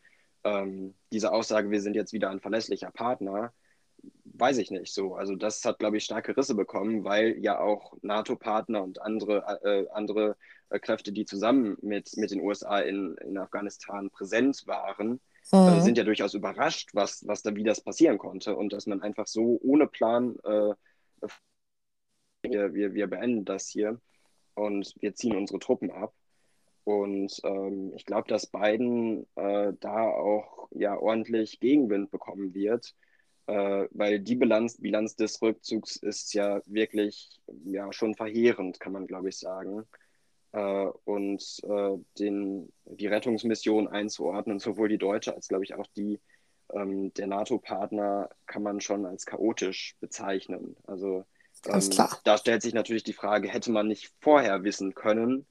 ähm, 0.43 0.95
diese 1.11 1.31
Aussage, 1.31 1.71
wir 1.71 1.81
sind 1.81 1.95
jetzt 1.95 2.13
wieder 2.13 2.29
ein 2.29 2.39
verlässlicher 2.39 2.91
Partner, 2.91 3.53
weiß 4.25 4.57
ich 4.59 4.71
nicht 4.71 4.93
so. 4.93 5.15
Also 5.15 5.35
das 5.35 5.63
hat, 5.65 5.79
glaube 5.79 5.97
ich, 5.97 6.03
starke 6.03 6.35
Risse 6.35 6.55
bekommen, 6.55 7.03
weil 7.03 7.37
ja 7.39 7.59
auch 7.59 7.93
NATO-Partner 8.01 8.83
und 8.83 9.01
andere, 9.01 9.59
äh, 9.63 9.87
andere 9.91 10.35
äh, 10.69 10.79
Kräfte, 10.79 11.11
die 11.11 11.25
zusammen 11.25 11.77
mit, 11.81 12.15
mit 12.17 12.31
den 12.31 12.41
USA 12.41 12.79
in, 12.79 13.15
in 13.17 13.37
Afghanistan 13.37 14.09
präsent 14.09 14.67
waren, 14.67 15.19
äh, 15.51 15.57
mhm. 15.57 15.77
äh, 15.77 15.81
sind 15.81 15.97
ja 15.97 16.03
durchaus 16.03 16.33
überrascht, 16.33 16.91
was, 16.93 17.25
was 17.27 17.41
da, 17.41 17.55
wie 17.55 17.63
das 17.63 17.81
passieren 17.81 18.17
konnte 18.17 18.55
und 18.55 18.73
dass 18.73 18.85
man 18.85 19.01
einfach 19.01 19.27
so 19.27 19.59
ohne 19.63 19.87
Plan 19.87 20.35
äh, 20.43 20.73
wir, 22.43 22.73
wir, 22.73 22.93
wir 22.93 23.07
beenden 23.07 23.45
das 23.45 23.67
hier 23.67 23.99
und 24.53 24.93
wir 24.99 25.13
ziehen 25.15 25.35
unsere 25.35 25.59
Truppen 25.59 25.91
ab. 25.91 26.13
Und 26.83 27.41
ähm, 27.43 27.91
ich 27.95 28.05
glaube, 28.05 28.29
dass 28.29 28.47
Biden 28.47 29.27
äh, 29.35 29.73
da 29.79 30.07
auch 30.07 30.69
ja 30.71 30.97
ordentlich 30.97 31.59
Gegenwind 31.59 32.11
bekommen 32.11 32.53
wird, 32.53 32.95
äh, 33.47 33.87
weil 33.91 34.19
die 34.19 34.35
Bilanz, 34.35 34.77
Bilanz 34.79 35.15
des 35.15 35.41
Rückzugs 35.41 35.95
ist 35.95 36.33
ja 36.33 36.61
wirklich 36.65 37.29
ja 37.65 37.91
schon 37.91 38.15
verheerend, 38.15 38.79
kann 38.79 38.93
man 38.93 39.07
glaube 39.07 39.29
ich 39.29 39.37
sagen. 39.37 39.85
Äh, 40.51 40.87
und 41.05 41.61
äh, 41.63 41.97
den, 42.19 42.71
die 42.85 43.07
Rettungsmission 43.07 43.87
einzuordnen, 43.87 44.59
sowohl 44.59 44.89
die 44.89 44.97
deutsche 44.97 45.33
als 45.33 45.47
glaube 45.47 45.63
ich 45.63 45.73
auch 45.73 45.87
die 45.95 46.19
ähm, 46.73 47.13
der 47.13 47.27
NATO-Partner, 47.27 48.29
kann 48.45 48.63
man 48.63 48.81
schon 48.81 49.05
als 49.05 49.25
chaotisch 49.25 49.95
bezeichnen. 49.99 50.75
Also 50.85 51.23
ähm, 51.65 51.89
da 52.23 52.37
stellt 52.37 52.61
sich 52.61 52.73
natürlich 52.73 53.03
die 53.03 53.13
Frage, 53.13 53.47
hätte 53.47 53.71
man 53.71 53.87
nicht 53.87 54.13
vorher 54.21 54.63
wissen 54.63 54.93
können, 54.93 55.45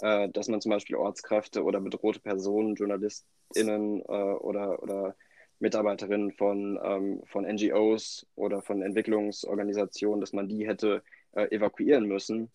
äh, 0.00 0.28
dass 0.28 0.48
man 0.48 0.60
zum 0.60 0.70
Beispiel 0.70 0.96
Ortskräfte 0.96 1.62
oder 1.62 1.80
bedrohte 1.80 2.20
Personen, 2.20 2.74
JournalistInnen 2.74 4.00
äh, 4.00 4.02
oder, 4.02 4.82
oder 4.82 5.16
Mitarbeiterinnen 5.58 6.32
von, 6.32 6.78
ähm, 6.82 7.22
von 7.26 7.44
NGOs 7.44 8.26
oder 8.34 8.62
von 8.62 8.82
Entwicklungsorganisationen, 8.82 10.20
dass 10.20 10.32
man 10.32 10.48
die 10.48 10.66
hätte 10.66 11.02
äh, 11.32 11.54
evakuieren 11.54 12.06
müssen, 12.06 12.50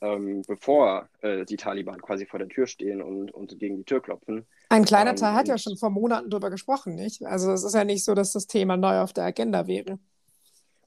ähm, 0.00 0.42
bevor 0.46 1.08
äh, 1.20 1.44
die 1.44 1.56
Taliban 1.56 2.00
quasi 2.00 2.26
vor 2.26 2.38
der 2.38 2.48
Tür 2.48 2.66
stehen 2.66 3.02
und, 3.02 3.30
und 3.30 3.58
gegen 3.58 3.76
die 3.76 3.84
Tür 3.84 4.00
klopfen. 4.00 4.46
Ein 4.68 4.84
kleiner 4.84 5.10
ähm, 5.10 5.16
Teil 5.16 5.34
hat 5.34 5.48
ja 5.48 5.58
schon 5.58 5.76
vor 5.76 5.90
Monaten 5.90 6.30
darüber 6.30 6.50
gesprochen, 6.50 6.94
nicht? 6.94 7.24
Also 7.24 7.52
es 7.52 7.64
ist 7.64 7.74
ja 7.74 7.84
nicht 7.84 8.04
so, 8.04 8.14
dass 8.14 8.32
das 8.32 8.46
Thema 8.46 8.76
neu 8.76 9.00
auf 9.00 9.12
der 9.12 9.24
Agenda 9.24 9.66
wäre. 9.66 9.98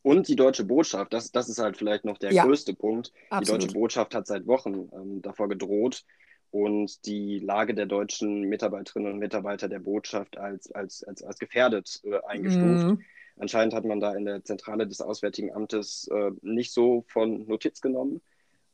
Und 0.01 0.27
die 0.27 0.35
deutsche 0.35 0.63
Botschaft, 0.63 1.13
das, 1.13 1.31
das 1.31 1.49
ist 1.49 1.59
halt 1.59 1.77
vielleicht 1.77 2.05
noch 2.05 2.17
der 2.17 2.31
ja, 2.31 2.45
größte 2.45 2.73
Punkt. 2.73 3.11
Absolut. 3.29 3.61
Die 3.61 3.67
deutsche 3.67 3.79
Botschaft 3.79 4.15
hat 4.15 4.27
seit 4.27 4.47
Wochen 4.47 4.89
ähm, 4.93 5.21
davor 5.21 5.49
gedroht 5.49 6.05
und 6.51 7.05
die 7.05 7.39
Lage 7.39 7.73
der 7.73 7.85
deutschen 7.85 8.41
Mitarbeiterinnen 8.41 9.13
und 9.13 9.19
Mitarbeiter 9.19 9.69
der 9.69 9.79
Botschaft 9.79 10.37
als, 10.37 10.71
als, 10.71 11.03
als, 11.03 11.23
als 11.23 11.39
gefährdet 11.39 12.01
äh, 12.03 12.19
eingestuft. 12.27 12.85
Mhm. 12.85 13.01
Anscheinend 13.37 13.73
hat 13.73 13.85
man 13.85 13.99
da 13.99 14.13
in 14.15 14.25
der 14.25 14.43
Zentrale 14.43 14.85
des 14.87 15.01
Auswärtigen 15.01 15.53
Amtes 15.53 16.09
äh, 16.11 16.31
nicht 16.41 16.73
so 16.73 17.05
von 17.07 17.47
Notiz 17.47 17.79
genommen, 17.81 18.21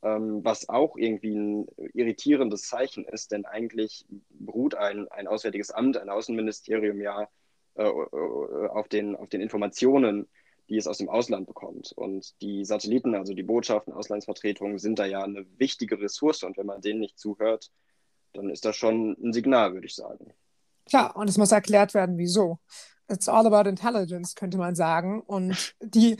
ähm, 0.02 0.44
was 0.44 0.68
auch 0.68 0.96
irgendwie 0.96 1.36
ein 1.36 1.66
irritierendes 1.94 2.62
Zeichen 2.62 3.04
ist, 3.04 3.32
denn 3.32 3.44
eigentlich 3.44 4.06
beruht 4.30 4.74
ein, 4.74 5.08
ein 5.08 5.28
Auswärtiges 5.28 5.70
Amt, 5.70 5.98
ein 5.98 6.08
Außenministerium 6.08 7.00
ja 7.00 7.28
äh, 7.76 7.84
äh 7.84 8.68
auf, 8.68 8.88
den, 8.88 9.14
auf 9.14 9.28
den 9.28 9.40
Informationen 9.40 10.26
die 10.68 10.76
es 10.76 10.86
aus 10.86 10.98
dem 10.98 11.08
Ausland 11.08 11.46
bekommt. 11.46 11.92
Und 11.92 12.40
die 12.40 12.64
Satelliten, 12.64 13.14
also 13.14 13.34
die 13.34 13.42
Botschaften, 13.42 13.92
Auslandsvertretungen, 13.92 14.78
sind 14.78 14.98
da 14.98 15.06
ja 15.06 15.22
eine 15.22 15.46
wichtige 15.58 16.00
Ressource. 16.00 16.42
Und 16.42 16.56
wenn 16.56 16.66
man 16.66 16.80
denen 16.80 17.00
nicht 17.00 17.18
zuhört, 17.18 17.70
dann 18.32 18.50
ist 18.50 18.64
das 18.64 18.76
schon 18.76 19.16
ein 19.22 19.32
Signal, 19.32 19.74
würde 19.74 19.86
ich 19.86 19.94
sagen. 19.94 20.32
Klar, 20.86 21.16
und 21.16 21.28
es 21.28 21.38
muss 21.38 21.52
erklärt 21.52 21.94
werden, 21.94 22.18
wieso. 22.18 22.58
It's 23.08 23.28
all 23.28 23.46
about 23.46 23.68
intelligence, 23.68 24.34
könnte 24.34 24.58
man 24.58 24.74
sagen. 24.74 25.20
Und 25.20 25.74
die, 25.80 26.16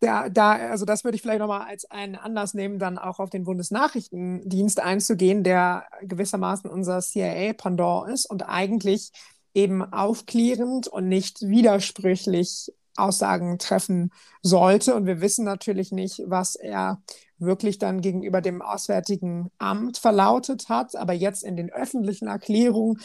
da, 0.00 0.28
da, 0.28 0.52
also 0.52 0.84
das 0.84 1.04
würde 1.04 1.16
ich 1.16 1.22
vielleicht 1.22 1.40
nochmal 1.40 1.66
als 1.68 1.84
einen 1.90 2.16
Anlass 2.16 2.54
nehmen, 2.54 2.78
dann 2.78 2.98
auch 2.98 3.18
auf 3.18 3.30
den 3.30 3.44
Bundesnachrichtendienst 3.44 4.80
einzugehen, 4.80 5.44
der 5.44 5.86
gewissermaßen 6.02 6.70
unser 6.70 7.00
CIA-Pendant 7.00 8.10
ist 8.10 8.28
und 8.28 8.42
eigentlich 8.48 9.12
eben 9.54 9.82
aufklärend 9.82 10.88
und 10.88 11.08
nicht 11.08 11.42
widersprüchlich 11.42 12.72
Aussagen 12.96 13.58
treffen 13.58 14.12
sollte. 14.42 14.94
Und 14.94 15.06
wir 15.06 15.20
wissen 15.20 15.44
natürlich 15.44 15.92
nicht, 15.92 16.22
was 16.26 16.56
er 16.56 17.02
wirklich 17.38 17.78
dann 17.78 18.00
gegenüber 18.00 18.40
dem 18.40 18.62
Auswärtigen 18.62 19.50
Amt 19.58 19.98
verlautet 19.98 20.68
hat. 20.68 20.96
Aber 20.96 21.12
jetzt 21.12 21.42
in 21.42 21.56
den 21.56 21.70
öffentlichen 21.70 22.28
Erklärungen 22.28 23.00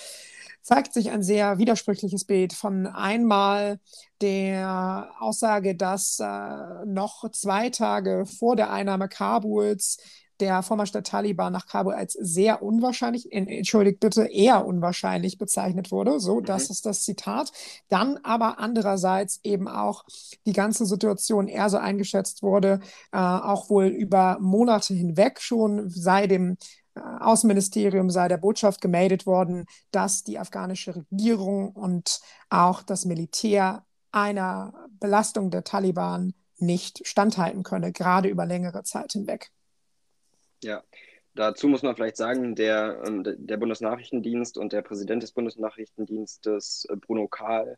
zeigt 0.62 0.94
sich 0.94 1.12
ein 1.12 1.24
sehr 1.24 1.60
widersprüchliches 1.60 2.25
Bild 2.25 2.51
von 2.51 2.88
einmal 2.88 3.79
der 4.20 5.12
Aussage, 5.20 5.75
dass 5.75 6.20
äh, 6.20 6.86
noch 6.86 7.32
zwei 7.32 7.70
Tage 7.70 8.25
vor 8.25 8.58
der 8.58 8.70
Einnahme 8.70 9.08
Kabuls 9.08 9.98
der 10.39 10.62
Vormarsch 10.63 10.91
der 10.91 11.03
Taliban 11.03 11.53
nach 11.53 11.65
Kabul 11.65 11.94
als 11.94 12.13
sehr 12.13 12.62
unwahrscheinlich, 12.62 13.32
entschuldigt 13.32 14.00
bitte, 14.00 14.25
eher 14.25 14.65
unwahrscheinlich 14.65 15.38
bezeichnet 15.38 15.91
wurde. 15.91 16.20
So, 16.20 16.39
mhm. 16.39 16.46
das 16.46 16.70
ist 16.70 16.86
das 16.86 17.03
Zitat. 17.03 17.51
Dann 17.89 18.17
aber 18.24 18.60
andererseits 18.60 19.39
eben 19.44 19.67
auch 19.67 20.06
die 20.46 20.53
ganze 20.53 20.86
Situation 20.86 21.48
eher 21.48 21.70
so 21.70 21.77
eingeschätzt 21.77 22.44
wurde, 22.44 22.79
äh, 23.12 23.17
auch 23.17 23.70
wohl 23.70 23.88
über 23.88 24.38
Monate 24.39 24.94
hinweg 24.94 25.41
schon 25.41 25.89
sei 25.89 26.27
dem 26.27 26.58
äh, 26.96 27.00
Außenministerium 27.20 28.10
sei 28.10 28.27
der 28.27 28.38
Botschaft 28.38 28.82
gemeldet 28.82 29.25
worden, 29.25 29.65
dass 29.91 30.24
die 30.24 30.39
afghanische 30.39 30.96
Regierung 30.96 31.70
und 31.70 32.22
auch 32.50 32.82
das 32.82 33.06
Militär 33.06 33.84
einer 34.12 34.74
Belastung 35.00 35.51
der 35.51 35.63
Taliban 35.63 36.34
nicht 36.60 37.06
standhalten 37.08 37.63
könne, 37.63 37.91
gerade 37.91 38.29
über 38.29 38.46
längere 38.46 38.84
Zeit 38.84 39.13
hinweg. 39.13 39.51
Ja, 40.63 40.83
dazu 41.35 41.67
muss 41.67 41.83
man 41.83 41.95
vielleicht 41.95 42.17
sagen, 42.17 42.55
der, 42.55 43.01
ähm, 43.05 43.23
der 43.25 43.57
Bundesnachrichtendienst 43.57 44.57
und 44.57 44.73
der 44.73 44.81
Präsident 44.81 45.23
des 45.23 45.31
Bundesnachrichtendienstes, 45.31 46.87
äh, 46.89 46.95
Bruno 46.95 47.27
Kahl, 47.27 47.77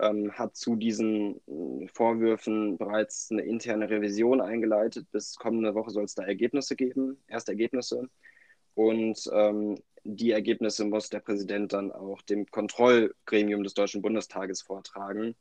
ähm, 0.00 0.32
hat 0.32 0.56
zu 0.56 0.76
diesen 0.76 1.40
äh, 1.46 1.88
Vorwürfen 1.88 2.78
bereits 2.78 3.30
eine 3.30 3.42
interne 3.42 3.88
Revision 3.90 4.40
eingeleitet. 4.40 5.10
Bis 5.12 5.36
kommende 5.36 5.74
Woche 5.74 5.90
soll 5.90 6.04
es 6.04 6.14
da 6.14 6.24
Ergebnisse 6.24 6.76
geben, 6.76 7.22
erste 7.28 7.52
Ergebnisse. 7.52 8.08
Und 8.74 9.18
ähm, 9.32 9.76
die 10.04 10.30
Ergebnisse 10.32 10.84
muss 10.84 11.08
der 11.10 11.20
Präsident 11.20 11.72
dann 11.72 11.92
auch 11.92 12.22
dem 12.22 12.46
Kontrollgremium 12.46 13.62
des 13.64 13.74
Deutschen 13.74 14.02
Bundestages 14.02 14.62
vortragen 14.62 15.34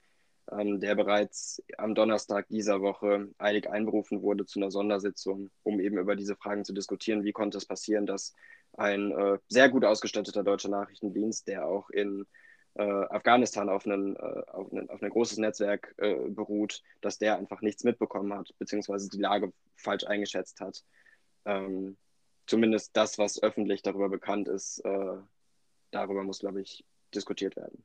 ähm, 0.51 0.79
der 0.79 0.95
bereits 0.95 1.61
am 1.77 1.95
Donnerstag 1.95 2.47
dieser 2.49 2.81
Woche 2.81 3.29
eilig 3.37 3.69
einberufen 3.69 4.21
wurde 4.21 4.45
zu 4.45 4.59
einer 4.59 4.71
Sondersitzung, 4.71 5.51
um 5.63 5.79
eben 5.79 5.97
über 5.97 6.15
diese 6.15 6.35
Fragen 6.35 6.65
zu 6.65 6.73
diskutieren. 6.73 7.23
Wie 7.23 7.31
konnte 7.33 7.57
es 7.57 7.65
passieren, 7.65 8.05
dass 8.05 8.33
ein 8.73 9.11
äh, 9.11 9.39
sehr 9.47 9.69
gut 9.69 9.85
ausgestatteter 9.85 10.43
deutscher 10.43 10.69
Nachrichtendienst, 10.69 11.47
der 11.47 11.67
auch 11.67 11.89
in 11.89 12.25
äh, 12.75 12.83
Afghanistan 12.83 13.69
auf, 13.69 13.85
einen, 13.85 14.15
äh, 14.17 14.43
auf, 14.47 14.71
einen, 14.71 14.89
auf 14.89 15.01
ein 15.01 15.09
großes 15.09 15.37
Netzwerk 15.37 15.95
äh, 15.97 16.29
beruht, 16.29 16.83
dass 17.01 17.17
der 17.17 17.37
einfach 17.37 17.61
nichts 17.61 17.83
mitbekommen 17.83 18.33
hat, 18.33 18.53
beziehungsweise 18.59 19.09
die 19.09 19.19
Lage 19.19 19.53
falsch 19.77 20.03
eingeschätzt 20.05 20.59
hat. 20.59 20.83
Ähm, 21.45 21.97
zumindest 22.47 22.95
das, 22.97 23.17
was 23.17 23.41
öffentlich 23.41 23.81
darüber 23.81 24.09
bekannt 24.09 24.47
ist, 24.47 24.79
äh, 24.79 25.17
darüber 25.91 26.23
muss, 26.23 26.39
glaube 26.39 26.61
ich, 26.61 26.85
diskutiert 27.13 27.55
werden. 27.55 27.83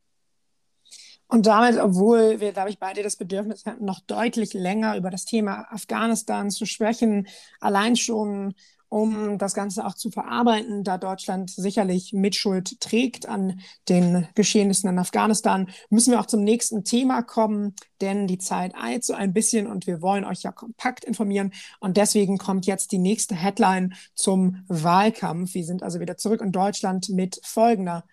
Und 1.31 1.47
damit, 1.47 1.79
obwohl 1.79 2.41
wir, 2.41 2.53
glaube 2.53 2.71
ich, 2.71 2.81
beide 2.81 3.05
das 3.05 3.15
Bedürfnis 3.15 3.65
hatten, 3.65 3.85
noch 3.85 4.01
deutlich 4.01 4.53
länger 4.53 4.97
über 4.97 5.11
das 5.11 5.25
Thema 5.25 5.65
Afghanistan 5.71 6.51
zu 6.51 6.67
sprechen, 6.67 7.29
allein 7.61 7.95
schon, 7.95 8.55
um 8.89 9.39
das 9.39 9.55
Ganze 9.55 9.87
auch 9.87 9.95
zu 9.95 10.11
verarbeiten, 10.11 10.83
da 10.83 10.99
Deutschland 10.99 11.49
sicherlich 11.49 12.13
Mitschuld 12.13 12.81
trägt 12.81 13.29
an 13.29 13.61
den 13.89 14.27
Geschehnissen 14.35 14.91
in 14.91 14.99
Afghanistan, 14.99 15.71
müssen 15.89 16.11
wir 16.11 16.19
auch 16.19 16.27
zum 16.27 16.43
nächsten 16.43 16.83
Thema 16.83 17.23
kommen, 17.23 17.77
denn 18.01 18.27
die 18.27 18.39
Zeit 18.39 18.75
eilt 18.75 19.05
so 19.05 19.15
ein 19.15 19.33
bisschen 19.33 19.69
und 19.69 19.87
wir 19.87 20.03
wollen 20.03 20.25
euch 20.25 20.43
ja 20.43 20.51
kompakt 20.51 21.05
informieren. 21.05 21.53
Und 21.79 21.97
deswegen 21.97 22.39
kommt 22.39 22.67
jetzt 22.67 22.91
die 22.91 22.99
nächste 22.99 23.37
Headline 23.37 23.95
zum 24.15 24.65
Wahlkampf. 24.67 25.55
Wir 25.55 25.65
sind 25.65 25.85
also 25.85 26.01
wieder 26.01 26.17
zurück 26.17 26.41
in 26.41 26.51
Deutschland 26.51 27.09
mit 27.09 27.41
folgender 27.45 28.05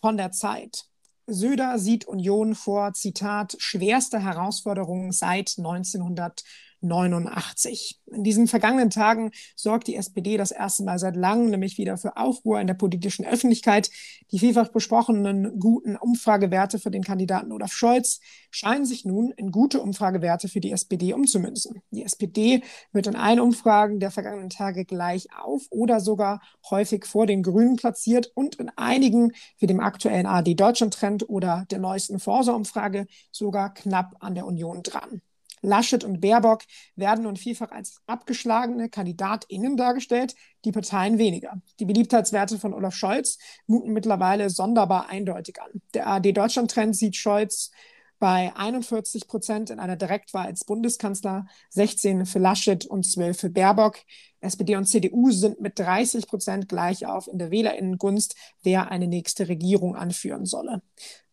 von 0.00 0.16
der 0.16 0.32
Zeit. 0.32 0.86
Söder 1.26 1.78
sieht 1.78 2.06
Union 2.06 2.54
vor, 2.54 2.92
Zitat, 2.92 3.56
schwerste 3.58 4.18
Herausforderungen 4.18 5.12
seit 5.12 5.54
1900. 5.56 6.42
89. 6.84 8.00
In 8.12 8.22
diesen 8.22 8.46
vergangenen 8.46 8.90
Tagen 8.90 9.30
sorgt 9.56 9.88
die 9.88 9.96
SPD 9.96 10.36
das 10.36 10.50
erste 10.50 10.84
Mal 10.84 10.98
seit 10.98 11.16
langem 11.16 11.50
nämlich 11.50 11.78
wieder 11.78 11.96
für 11.96 12.16
Aufruhr 12.16 12.60
in 12.60 12.66
der 12.66 12.74
politischen 12.74 13.24
Öffentlichkeit. 13.24 13.90
Die 14.30 14.38
vielfach 14.38 14.68
besprochenen 14.68 15.58
guten 15.58 15.96
Umfragewerte 15.96 16.78
für 16.78 16.90
den 16.90 17.02
Kandidaten 17.02 17.52
Olaf 17.52 17.72
Scholz 17.72 18.20
scheinen 18.50 18.86
sich 18.86 19.04
nun 19.04 19.32
in 19.36 19.50
gute 19.50 19.80
Umfragewerte 19.80 20.48
für 20.48 20.60
die 20.60 20.70
SPD 20.70 21.12
umzumünzen. 21.12 21.82
Die 21.90 22.04
SPD 22.04 22.62
wird 22.92 23.06
in 23.06 23.16
allen 23.16 23.40
Umfragen 23.40 23.98
der 23.98 24.10
vergangenen 24.10 24.50
Tage 24.50 24.84
gleich 24.84 25.28
auf 25.36 25.62
oder 25.70 26.00
sogar 26.00 26.40
häufig 26.70 27.04
vor 27.06 27.26
den 27.26 27.42
Grünen 27.42 27.76
platziert 27.76 28.30
und 28.34 28.56
in 28.56 28.70
einigen, 28.76 29.32
wie 29.58 29.66
dem 29.66 29.80
aktuellen 29.80 30.26
AD 30.26 30.54
Deutschland 30.54 30.94
Trend 30.94 31.28
oder 31.28 31.66
der 31.70 31.78
neuesten 31.78 32.20
Forsa-Umfrage, 32.20 33.06
sogar 33.32 33.74
knapp 33.74 34.16
an 34.20 34.34
der 34.34 34.46
Union 34.46 34.82
dran. 34.82 35.20
Laschet 35.64 36.04
und 36.04 36.20
Baerbock 36.20 36.62
werden 36.94 37.24
nun 37.24 37.36
vielfach 37.36 37.70
als 37.70 38.00
abgeschlagene 38.06 38.88
KandidatInnen 38.88 39.76
dargestellt, 39.76 40.34
die 40.64 40.72
Parteien 40.72 41.18
weniger. 41.18 41.60
Die 41.80 41.84
Beliebtheitswerte 41.84 42.58
von 42.58 42.74
Olaf 42.74 42.94
Scholz 42.94 43.38
muten 43.66 43.92
mittlerweile 43.92 44.50
sonderbar 44.50 45.08
eindeutig 45.08 45.60
an. 45.60 45.82
Der 45.94 46.06
ARD-Deutschland-Trend 46.06 46.94
sieht 46.94 47.16
Scholz 47.16 47.70
bei 48.24 48.56
41 48.56 49.28
Prozent 49.28 49.68
in 49.68 49.78
einer 49.78 49.96
Direktwahl 49.96 50.46
als 50.46 50.64
Bundeskanzler, 50.64 51.44
16 51.68 52.24
für 52.24 52.38
Laschet 52.38 52.86
und 52.86 53.04
12 53.04 53.38
für 53.38 53.50
Baerbock. 53.50 53.98
SPD 54.40 54.76
und 54.76 54.86
CDU 54.86 55.30
sind 55.30 55.60
mit 55.60 55.78
30 55.78 56.26
Prozent 56.26 56.66
gleich 56.66 57.04
auf 57.04 57.28
in 57.28 57.36
der 57.36 57.50
Wählerinnengunst, 57.50 58.34
wer 58.62 58.90
eine 58.90 59.08
nächste 59.08 59.46
Regierung 59.50 59.94
anführen 59.94 60.46
solle. 60.46 60.80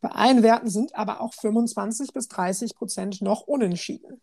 Bei 0.01 0.09
allen 0.09 0.43
Werten 0.43 0.69
sind 0.69 0.93
aber 0.93 1.21
auch 1.21 1.33
25 1.33 2.11
bis 2.11 2.27
30 2.27 2.75
Prozent 2.75 3.21
noch 3.21 3.43
unentschieden. 3.43 4.21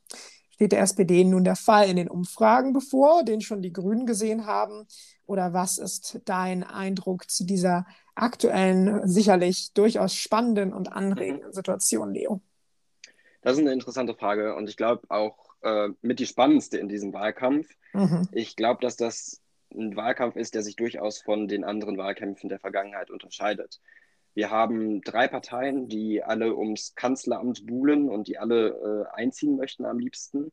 Steht 0.51 0.73
der 0.73 0.83
SPD 0.83 1.25
nun 1.25 1.45
der 1.45 1.57
Fall 1.57 1.89
in 1.89 1.97
den 1.97 2.11
Umfragen 2.11 2.75
bevor, 2.75 3.25
den 3.25 3.41
schon 3.41 3.63
die 3.63 3.73
Grünen 3.73 4.05
gesehen 4.05 4.45
haben? 4.45 4.87
Oder 5.25 5.55
was 5.55 5.79
ist 5.79 6.21
dein 6.27 6.65
Eindruck 6.65 7.31
zu 7.31 7.47
dieser 7.47 7.87
aktuellen, 8.15 9.09
sicherlich 9.09 9.73
durchaus 9.73 10.15
spannenden 10.15 10.75
und 10.75 10.93
anregenden 10.93 11.55
Situation, 11.55 12.13
Leo? 12.13 12.43
Das 13.41 13.55
ist 13.55 13.61
eine 13.61 13.73
interessante 13.73 14.15
Frage 14.15 14.55
und 14.57 14.69
ich 14.69 14.77
glaube 14.77 15.03
auch 15.09 15.55
äh, 15.63 15.89
mit 16.03 16.19
die 16.19 16.27
spannendste 16.27 16.79
in 16.79 16.89
diesem 16.89 17.13
Wahlkampf. 17.13 17.69
Mhm. 17.93 18.29
Ich 18.33 18.57
glaube, 18.57 18.81
dass 18.81 18.97
das 18.97 19.41
ein 19.73 19.97
Wahlkampf 19.97 20.37
ist, 20.37 20.55
der 20.55 20.63
sich 20.63 20.77
durchaus 20.77 21.21
von 21.21 21.47
den 21.47 21.65
anderen 21.65 21.99
Wahlkämpfen 21.99 22.49
der 22.49 22.59
Vergangenheit 22.59 23.11
unterscheidet. 23.11 23.81
Wir 24.35 24.51
haben 24.51 25.01
drei 25.03 25.29
Parteien, 25.29 25.89
die 25.89 26.23
alle 26.23 26.57
ums 26.57 26.95
Kanzleramt 26.95 27.67
buhlen 27.67 28.09
und 28.09 28.29
die 28.29 28.39
alle 28.39 28.69
äh, 28.69 29.17
einziehen 29.17 29.57
möchten 29.57 29.85
am 29.85 29.99
liebsten. 29.99 30.53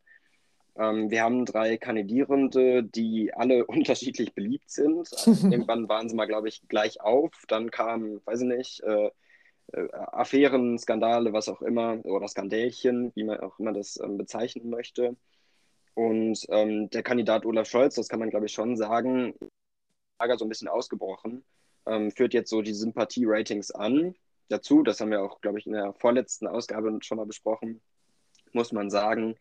Ähm, 0.77 1.10
wir 1.10 1.22
haben 1.22 1.46
drei 1.46 1.77
Kandidierende, 1.77 2.84
die 2.84 3.34
alle 3.34 3.65
unterschiedlich 3.68 4.34
beliebt 4.34 4.70
sind. 4.70 4.98
Also 4.98 5.32
irgendwann 5.51 5.88
waren 5.88 6.10
sie 6.10 6.15
mal, 6.15 6.25
glaube 6.25 6.50
ich, 6.50 6.68
gleich 6.68 7.01
auf. 7.01 7.32
Dann 7.48 7.72
kamen, 7.72 8.22
weiß 8.25 8.42
ich 8.42 8.48
nicht, 8.48 8.82
äh, 8.82 9.12
Affären, 9.74 10.77
Skandale, 10.77 11.34
was 11.34 11.50
auch 11.50 11.62
immer, 11.62 12.03
oder 12.05 12.27
Skandälchen, 12.27 13.12
wie 13.15 13.24
man 13.24 13.39
auch 13.39 13.60
immer 13.60 13.74
das 13.74 14.00
ähm, 14.01 14.17
bezeichnen 14.17 14.69
möchte. 14.69 15.15
Und 15.95 16.45
ähm, 16.50 16.89
der 16.89 17.03
Kandidat 17.03 17.45
Olaf 17.45 17.67
Scholz, 17.67 17.95
das 17.95 18.10
kann 18.10 18.19
man, 18.19 18.29
glaube 18.29 18.45
ich, 18.45 18.51
schon 18.51 18.75
sagen, 18.75 19.34
so 20.38 20.45
ein 20.45 20.50
bisschen 20.50 20.67
ausgebrochen, 20.67 21.43
ähm, 21.86 22.12
führt 22.12 22.34
jetzt 22.34 22.50
so 22.50 22.62
die 22.62 22.74
Sympathie-Ratings 22.74 23.72
an. 23.72 24.15
Dazu, 24.50 24.84
das 24.84 25.00
haben 25.00 25.12
wir 25.12 25.24
auch, 25.24 25.41
glaube 25.41 25.60
ich, 25.60 25.65
in 25.65 25.74
der 25.74 25.93
vorletzten 25.93 26.48
Ausgabe 26.48 26.98
schon 27.01 27.17
mal 27.17 27.25
besprochen, 27.25 27.81
muss 28.53 28.72
man 28.72 28.89
sagen, 28.89 29.36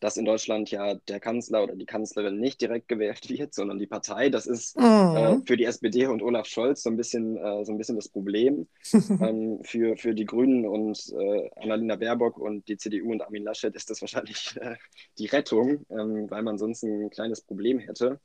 dass 0.00 0.16
in 0.16 0.24
Deutschland 0.24 0.70
ja 0.70 0.94
der 0.94 1.20
Kanzler 1.20 1.62
oder 1.62 1.74
die 1.74 1.86
Kanzlerin 1.86 2.38
nicht 2.38 2.60
direkt 2.60 2.88
gewählt 2.88 3.28
wird, 3.28 3.54
sondern 3.54 3.78
die 3.78 3.86
Partei. 3.86 4.28
Das 4.28 4.46
ist 4.46 4.76
mhm. 4.78 4.82
äh, 5.16 5.38
für 5.46 5.56
die 5.56 5.64
SPD 5.64 6.06
und 6.06 6.22
Olaf 6.22 6.46
Scholz 6.46 6.82
so 6.82 6.90
ein 6.90 6.96
bisschen, 6.96 7.36
äh, 7.36 7.64
so 7.64 7.72
ein 7.72 7.78
bisschen 7.78 7.96
das 7.96 8.08
Problem. 8.08 8.66
ähm, 8.92 9.60
für, 9.62 9.96
für 9.96 10.14
die 10.14 10.26
Grünen 10.26 10.66
und 10.66 11.12
äh, 11.18 11.50
Annalena 11.56 11.96
Baerbock 11.96 12.38
und 12.38 12.68
die 12.68 12.76
CDU 12.76 13.12
und 13.12 13.22
Armin 13.22 13.44
Laschet 13.44 13.74
ist 13.74 13.90
das 13.90 14.00
wahrscheinlich 14.00 14.56
äh, 14.60 14.76
die 15.18 15.26
Rettung, 15.26 15.84
ähm, 15.90 16.30
weil 16.30 16.42
man 16.42 16.58
sonst 16.58 16.82
ein 16.82 17.10
kleines 17.10 17.40
Problem 17.40 17.78
hätte. 17.78 18.20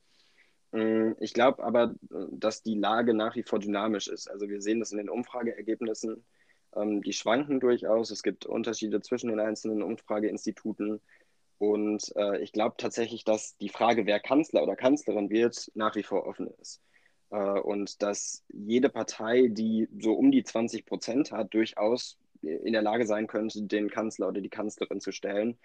Ähm, 0.72 1.16
ich 1.20 1.34
glaube 1.34 1.62
aber, 1.62 1.94
dass 2.30 2.62
die 2.62 2.74
Lage 2.74 3.14
nach 3.14 3.36
wie 3.36 3.42
vor 3.42 3.58
dynamisch 3.58 4.08
ist. 4.08 4.30
Also 4.30 4.48
wir 4.48 4.60
sehen 4.60 4.80
das 4.80 4.92
in 4.92 4.98
den 4.98 5.08
Umfrageergebnissen. 5.08 6.24
Ähm, 6.74 7.02
die 7.02 7.12
schwanken 7.12 7.60
durchaus. 7.60 8.10
Es 8.10 8.22
gibt 8.22 8.46
Unterschiede 8.46 9.00
zwischen 9.00 9.28
den 9.28 9.40
einzelnen 9.40 9.82
Umfrageinstituten. 9.82 11.00
Und 11.62 12.10
äh, 12.16 12.42
ich 12.42 12.50
glaube 12.50 12.74
tatsächlich, 12.76 13.22
dass 13.22 13.56
die 13.58 13.68
Frage, 13.68 14.04
wer 14.04 14.18
Kanzler 14.18 14.64
oder 14.64 14.74
Kanzlerin 14.74 15.30
wird, 15.30 15.70
nach 15.76 15.94
wie 15.94 16.02
vor 16.02 16.26
offen 16.26 16.48
ist. 16.60 16.80
Äh, 17.30 17.36
und 17.36 18.02
dass 18.02 18.42
jede 18.48 18.88
Partei, 18.88 19.46
die 19.46 19.88
so 20.00 20.14
um 20.14 20.32
die 20.32 20.42
20 20.42 20.84
Prozent 20.84 21.30
hat, 21.30 21.54
durchaus 21.54 22.18
in 22.40 22.72
der 22.72 22.82
Lage 22.82 23.06
sein 23.06 23.28
könnte, 23.28 23.62
den 23.62 23.90
Kanzler 23.90 24.26
oder 24.26 24.40
die 24.40 24.48
Kanzlerin 24.48 25.00
zu 25.00 25.12
stellen. 25.12 25.56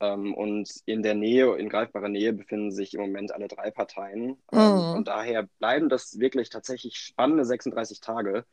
Ähm, 0.00 0.32
und 0.32 0.70
in 0.86 1.02
der 1.02 1.16
Nähe, 1.16 1.54
in 1.56 1.68
greifbarer 1.68 2.08
Nähe 2.08 2.32
befinden 2.32 2.72
sich 2.72 2.94
im 2.94 3.02
Moment 3.02 3.34
alle 3.34 3.48
drei 3.48 3.70
Parteien. 3.70 4.38
Ähm, 4.52 4.58
mhm. 4.58 4.96
Und 4.96 5.08
daher 5.08 5.50
bleiben 5.58 5.90
das 5.90 6.18
wirklich 6.18 6.48
tatsächlich 6.48 6.96
spannende 6.96 7.44
36 7.44 8.00
Tage. 8.00 8.46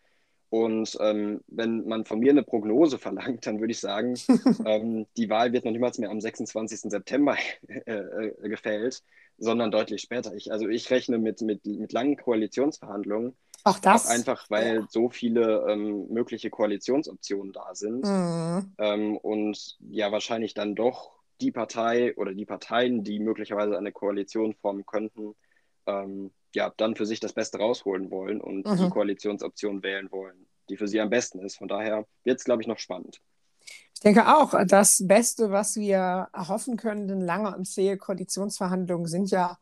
Und 0.50 0.98
ähm, 1.00 1.42
wenn 1.48 1.88
man 1.88 2.06
von 2.06 2.20
mir 2.20 2.32
eine 2.32 2.44
Prognose 2.44 2.98
verlangt, 2.98 3.46
dann 3.46 3.60
würde 3.60 3.72
ich 3.72 3.80
sagen, 3.80 4.16
ähm, 4.66 5.06
die 5.16 5.30
Wahl 5.30 5.54
wird 5.54 5.66
noch 5.66 5.72
niemals 5.72 6.00
mehr 6.00 6.10
am 6.10 6.20
26. 6.20 6.92
September 6.92 7.38
äh, 7.68 7.92
äh, 7.92 8.50
gefällt, 8.50 9.04
sondern 9.38 9.70
deutlich 9.70 10.02
später. 10.02 10.34
Ich, 10.34 10.52
also 10.52 10.68
ich 10.68 10.90
rechne 10.90 11.20
mit, 11.20 11.42
mit, 11.42 11.66
mit 11.66 11.94
langen 11.94 12.18
Koalitionsverhandlungen. 12.18 13.36
Auch 13.64 13.80
das? 13.80 14.08
Auch 14.08 14.12
einfach, 14.12 14.50
weil 14.50 14.76
ja. 14.76 14.88
so 14.90 15.10
viele 15.10 15.66
ähm, 15.70 16.08
mögliche 16.10 16.50
Koalitionsoptionen 16.50 17.54
da 17.54 17.76
sind. 17.76 18.06
Mhm. 18.06 18.74
Ähm, 18.80 19.18
und 19.18 19.78
ja, 19.90 20.12
wahrscheinlich 20.12 20.54
dann 20.56 20.76
doch 20.76 21.12
die 21.42 21.52
Partei 21.52 22.16
oder 22.16 22.34
die 22.34 22.46
Parteien, 22.46 23.04
die 23.04 23.20
möglicherweise 23.20 23.78
eine 23.78 23.92
Koalition 23.92 24.56
formen 24.56 24.86
könnten, 24.86 25.36
ähm, 25.86 26.32
ja, 26.54 26.74
dann 26.78 26.96
für 26.96 27.06
sich 27.06 27.20
das 27.20 27.34
Beste 27.34 27.58
rausholen 27.58 28.12
wollen 28.12 28.42
und 28.42 28.66
mhm. 28.66 28.78
die 28.78 28.90
Koalitionsoption 28.90 29.84
wählen 29.84 30.12
wollen, 30.12 30.48
die 30.70 30.78
für 30.78 30.88
sie 30.88 31.00
am 31.00 31.10
besten 31.10 31.40
ist. 31.40 31.58
Von 31.58 31.68
daher 31.68 32.06
wird 32.24 32.40
es, 32.40 32.44
glaube 32.44 32.62
ich, 32.62 32.68
noch 32.68 32.80
spannend. 32.80 33.22
Ich 33.94 34.02
denke 34.02 34.34
auch, 34.34 34.54
das 34.66 35.06
Beste, 35.06 35.52
was 35.52 35.76
wir 35.76 36.30
erhoffen 36.34 36.78
können, 36.78 37.08
denn 37.08 37.22
lange 37.22 37.56
und 37.56 37.66
zähe 37.66 37.98
Koalitionsverhandlungen 37.98 39.08
sind 39.08 39.30
ja 39.30 39.58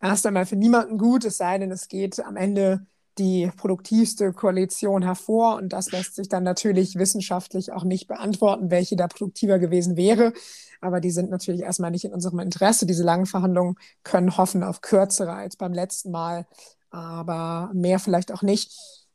erst 0.00 0.26
einmal 0.26 0.44
für 0.46 0.56
niemanden 0.56 0.98
gut, 0.98 1.24
es 1.24 1.36
sei 1.36 1.58
denn, 1.58 1.70
es 1.70 1.88
geht 1.88 2.18
am 2.20 2.36
Ende 2.36 2.84
die 3.18 3.50
produktivste 3.56 4.32
Koalition 4.32 5.02
hervor. 5.02 5.56
Und 5.56 5.72
das 5.72 5.90
lässt 5.92 6.14
sich 6.14 6.28
dann 6.28 6.44
natürlich 6.44 6.96
wissenschaftlich 6.96 7.72
auch 7.72 7.84
nicht 7.84 8.08
beantworten, 8.08 8.70
welche 8.70 8.96
da 8.96 9.08
produktiver 9.08 9.58
gewesen 9.58 9.96
wäre 9.96 10.32
aber 10.80 11.00
die 11.00 11.10
sind 11.10 11.30
natürlich 11.30 11.62
erstmal 11.62 11.90
nicht 11.90 12.04
in 12.04 12.12
unserem 12.12 12.38
Interesse. 12.40 12.86
Diese 12.86 13.04
langen 13.04 13.26
Verhandlungen 13.26 13.76
können 14.04 14.36
hoffen 14.36 14.62
auf 14.62 14.80
kürzere 14.80 15.32
als 15.32 15.56
beim 15.56 15.72
letzten 15.72 16.10
Mal, 16.10 16.46
aber 16.90 17.70
mehr 17.74 17.98
vielleicht 17.98 18.32
auch 18.32 18.42
nicht. 18.42 18.72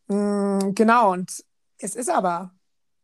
Mm, 0.07 0.73
genau, 0.73 1.11
und 1.11 1.43
es 1.77 1.95
ist 1.95 2.09
aber 2.09 2.53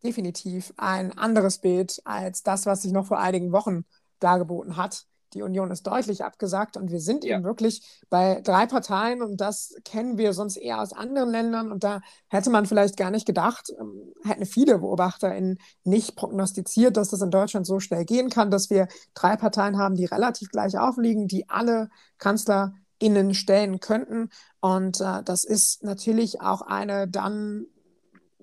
definitiv 0.04 0.74
ein 0.78 1.18
anderes 1.18 1.60
Bild 1.60 2.02
als 2.06 2.44
das, 2.44 2.66
was 2.66 2.84
sich 2.84 2.92
noch 2.92 3.08
vor 3.08 3.20
einigen 3.20 3.52
Wochen 3.52 3.86
dargeboten 4.20 4.78
hat 4.78 5.06
die 5.34 5.42
Union 5.42 5.72
ist 5.72 5.86
deutlich 5.86 6.24
abgesagt 6.24 6.78
und 6.78 6.92
wir 6.92 7.00
sind 7.00 7.24
ja. 7.24 7.36
eben 7.36 7.44
wirklich 7.44 7.82
bei 8.10 8.42
drei 8.42 8.66
Parteien 8.66 9.22
und 9.22 9.42
das 9.42 9.76
kennen 9.84 10.18
wir 10.18 10.34
sonst 10.34 10.58
eher 10.58 10.82
aus 10.82 10.94
anderen 10.94 11.30
Ländern 11.32 11.72
und 11.72 11.84
da 11.84 12.02
hätte 12.28 12.50
man 12.50 12.66
vielleicht 12.66 12.98
gar 12.98 13.12
nicht 13.12 13.26
gedacht, 13.26 13.74
ähm, 13.80 14.13
hätten 14.24 14.46
viele 14.46 14.80
BeobachterInnen 14.80 15.60
nicht 15.84 16.16
prognostiziert, 16.16 16.98
dass 16.98 17.10
das 17.10 17.22
in 17.22 17.32
Deutschland 17.32 17.66
so 17.66 17.80
schnell 17.80 18.06
gehen 18.06 18.30
kann, 18.30 18.52
dass 18.52 18.70
wir 18.70 18.88
drei 19.13 19.36
Parteien 19.36 19.78
haben, 19.78 19.96
die 19.96 20.06
relativ 20.06 20.50
gleich 20.50 20.78
aufliegen, 20.78 21.28
die 21.28 21.50
alle 21.50 21.90
KanzlerInnen 22.18 23.34
stellen 23.34 23.80
könnten 23.80 24.30
und 24.60 25.02
äh, 25.02 25.24
das 25.24 25.44
ist 25.44 25.84
natürlich 25.84 26.42
auch 26.42 26.62
eine 26.62 27.08
dann 27.08 27.68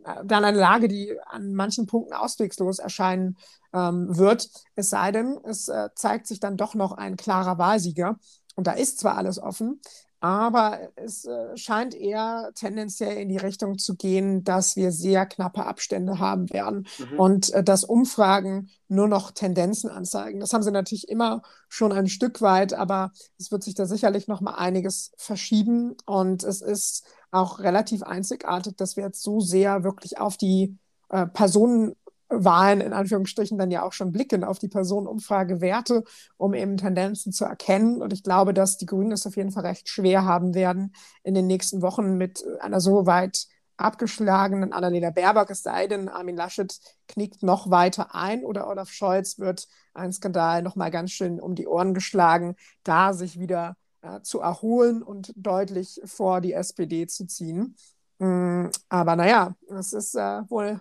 dann 0.04 0.44
eine 0.44 0.58
Lage, 0.58 0.88
die 0.88 1.16
an 1.26 1.54
manchen 1.54 1.86
Punkten 1.86 2.12
auswegslos 2.12 2.78
erscheinen 2.78 3.36
ähm, 3.74 4.16
wird. 4.16 4.48
Es 4.76 4.90
sei 4.90 5.12
denn, 5.12 5.38
es 5.44 5.68
äh, 5.68 5.90
zeigt 5.94 6.26
sich 6.26 6.40
dann 6.40 6.56
doch 6.56 6.74
noch 6.74 6.92
ein 6.92 7.16
klarer 7.16 7.58
Wahlsieger. 7.58 8.16
Und 8.54 8.66
da 8.66 8.72
ist 8.72 9.00
zwar 9.00 9.16
alles 9.18 9.40
offen, 9.40 9.80
aber 10.24 10.78
es 10.96 11.26
äh, 11.26 11.54
scheint 11.54 11.94
eher 11.94 12.50
tendenziell 12.54 13.18
in 13.18 13.28
die 13.28 13.36
Richtung 13.36 13.76
zu 13.76 13.94
gehen, 13.94 14.42
dass 14.42 14.74
wir 14.74 14.90
sehr 14.90 15.26
knappe 15.26 15.66
Abstände 15.66 16.18
haben 16.18 16.50
werden 16.50 16.86
mhm. 16.98 17.20
und 17.20 17.52
äh, 17.52 17.62
dass 17.62 17.84
Umfragen 17.84 18.70
nur 18.88 19.06
noch 19.06 19.32
Tendenzen 19.32 19.90
anzeigen. 19.90 20.40
Das 20.40 20.54
haben 20.54 20.62
sie 20.62 20.70
natürlich 20.70 21.08
immer 21.10 21.42
schon 21.68 21.92
ein 21.92 22.06
Stück 22.06 22.40
weit, 22.40 22.72
aber 22.72 23.12
es 23.38 23.52
wird 23.52 23.64
sich 23.64 23.74
da 23.74 23.84
sicherlich 23.84 24.26
noch 24.26 24.40
mal 24.40 24.54
einiges 24.54 25.12
verschieben 25.18 25.94
und 26.06 26.42
es 26.42 26.62
ist 26.62 27.04
auch 27.30 27.58
relativ 27.58 28.02
einzigartig, 28.02 28.76
dass 28.78 28.96
wir 28.96 29.04
jetzt 29.04 29.22
so 29.22 29.40
sehr 29.40 29.84
wirklich 29.84 30.18
auf 30.18 30.38
die 30.38 30.78
äh, 31.10 31.26
Personen 31.26 31.96
Wahlen 32.42 32.80
in 32.80 32.92
Anführungsstrichen 32.92 33.58
dann 33.58 33.70
ja 33.70 33.82
auch 33.82 33.92
schon 33.92 34.12
blicken 34.12 34.44
auf 34.44 34.58
die 34.58 34.68
Personenumfragewerte, 34.68 36.04
um 36.36 36.54
eben 36.54 36.76
Tendenzen 36.76 37.32
zu 37.32 37.44
erkennen. 37.44 38.00
Und 38.00 38.12
ich 38.12 38.22
glaube, 38.22 38.54
dass 38.54 38.78
die 38.78 38.86
Grünen 38.86 39.12
es 39.12 39.26
auf 39.26 39.36
jeden 39.36 39.50
Fall 39.50 39.66
recht 39.66 39.88
schwer 39.88 40.24
haben 40.24 40.54
werden 40.54 40.94
in 41.22 41.34
den 41.34 41.46
nächsten 41.46 41.82
Wochen 41.82 42.16
mit 42.16 42.44
einer 42.60 42.80
so 42.80 43.06
weit 43.06 43.46
abgeschlagenen 43.76 44.72
Annalena 44.72 45.10
Baerbock, 45.10 45.50
es 45.50 45.62
sei 45.62 45.86
denn, 45.86 46.08
Armin 46.08 46.36
Laschet 46.36 46.78
knickt 47.08 47.42
noch 47.42 47.70
weiter 47.70 48.14
ein 48.14 48.44
oder 48.44 48.68
Olaf 48.68 48.90
Scholz 48.90 49.38
wird 49.38 49.66
ein 49.94 50.12
Skandal 50.12 50.62
noch 50.62 50.76
mal 50.76 50.90
ganz 50.90 51.10
schön 51.10 51.40
um 51.40 51.54
die 51.54 51.66
Ohren 51.66 51.94
geschlagen, 51.94 52.56
da 52.84 53.12
sich 53.12 53.38
wieder 53.38 53.76
äh, 54.02 54.20
zu 54.22 54.40
erholen 54.40 55.02
und 55.02 55.32
deutlich 55.36 56.00
vor 56.04 56.40
die 56.40 56.52
SPD 56.52 57.06
zu 57.06 57.26
ziehen. 57.26 57.76
Mm, 58.18 58.66
aber 58.88 59.16
naja, 59.16 59.54
es 59.68 59.92
ist 59.92 60.14
äh, 60.14 60.42
wohl 60.48 60.80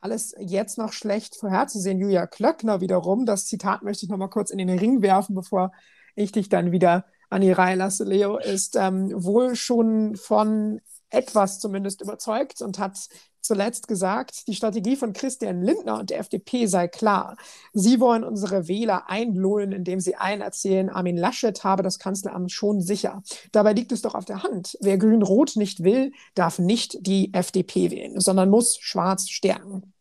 alles 0.00 0.34
jetzt 0.38 0.78
noch 0.78 0.92
schlecht 0.92 1.36
vorherzusehen. 1.36 1.98
Julia 1.98 2.26
Klöckner 2.26 2.80
wiederum, 2.80 3.26
das 3.26 3.46
Zitat 3.46 3.82
möchte 3.82 4.04
ich 4.04 4.10
noch 4.10 4.18
mal 4.18 4.28
kurz 4.28 4.50
in 4.50 4.58
den 4.58 4.70
Ring 4.70 5.02
werfen, 5.02 5.34
bevor 5.34 5.72
ich 6.14 6.32
dich 6.32 6.48
dann 6.48 6.72
wieder 6.72 7.04
an 7.30 7.42
die 7.42 7.52
Reihe 7.52 7.76
lasse, 7.76 8.04
Leo, 8.04 8.38
ist 8.38 8.76
ähm, 8.76 9.12
wohl 9.14 9.54
schon 9.54 10.16
von 10.16 10.80
etwas 11.10 11.58
zumindest 11.58 12.00
überzeugt 12.00 12.62
und 12.62 12.78
hat 12.78 12.98
zuletzt 13.40 13.88
gesagt, 13.88 14.46
die 14.46 14.54
Strategie 14.54 14.96
von 14.96 15.12
Christian 15.12 15.62
Lindner 15.62 15.98
und 15.98 16.10
der 16.10 16.18
FDP 16.18 16.66
sei 16.66 16.86
klar. 16.86 17.36
Sie 17.72 17.98
wollen 17.98 18.22
unsere 18.22 18.68
Wähler 18.68 19.08
einlullen, 19.08 19.72
indem 19.72 20.00
sie 20.00 20.16
allen 20.16 20.42
erzählen, 20.42 20.90
Armin 20.90 21.16
Laschet 21.16 21.64
habe 21.64 21.82
das 21.82 21.98
Kanzleramt 21.98 22.52
schon 22.52 22.82
sicher. 22.82 23.22
Dabei 23.52 23.72
liegt 23.72 23.92
es 23.92 24.02
doch 24.02 24.14
auf 24.14 24.26
der 24.26 24.42
Hand. 24.42 24.76
Wer 24.80 24.98
Grün-Rot 24.98 25.56
nicht 25.56 25.82
will, 25.82 26.12
darf 26.34 26.58
nicht 26.58 26.98
die 27.00 27.32
FDP 27.32 27.90
wählen, 27.90 28.20
sondern 28.20 28.50
muss 28.50 28.76
Schwarz 28.78 29.28
stärken. 29.30 29.94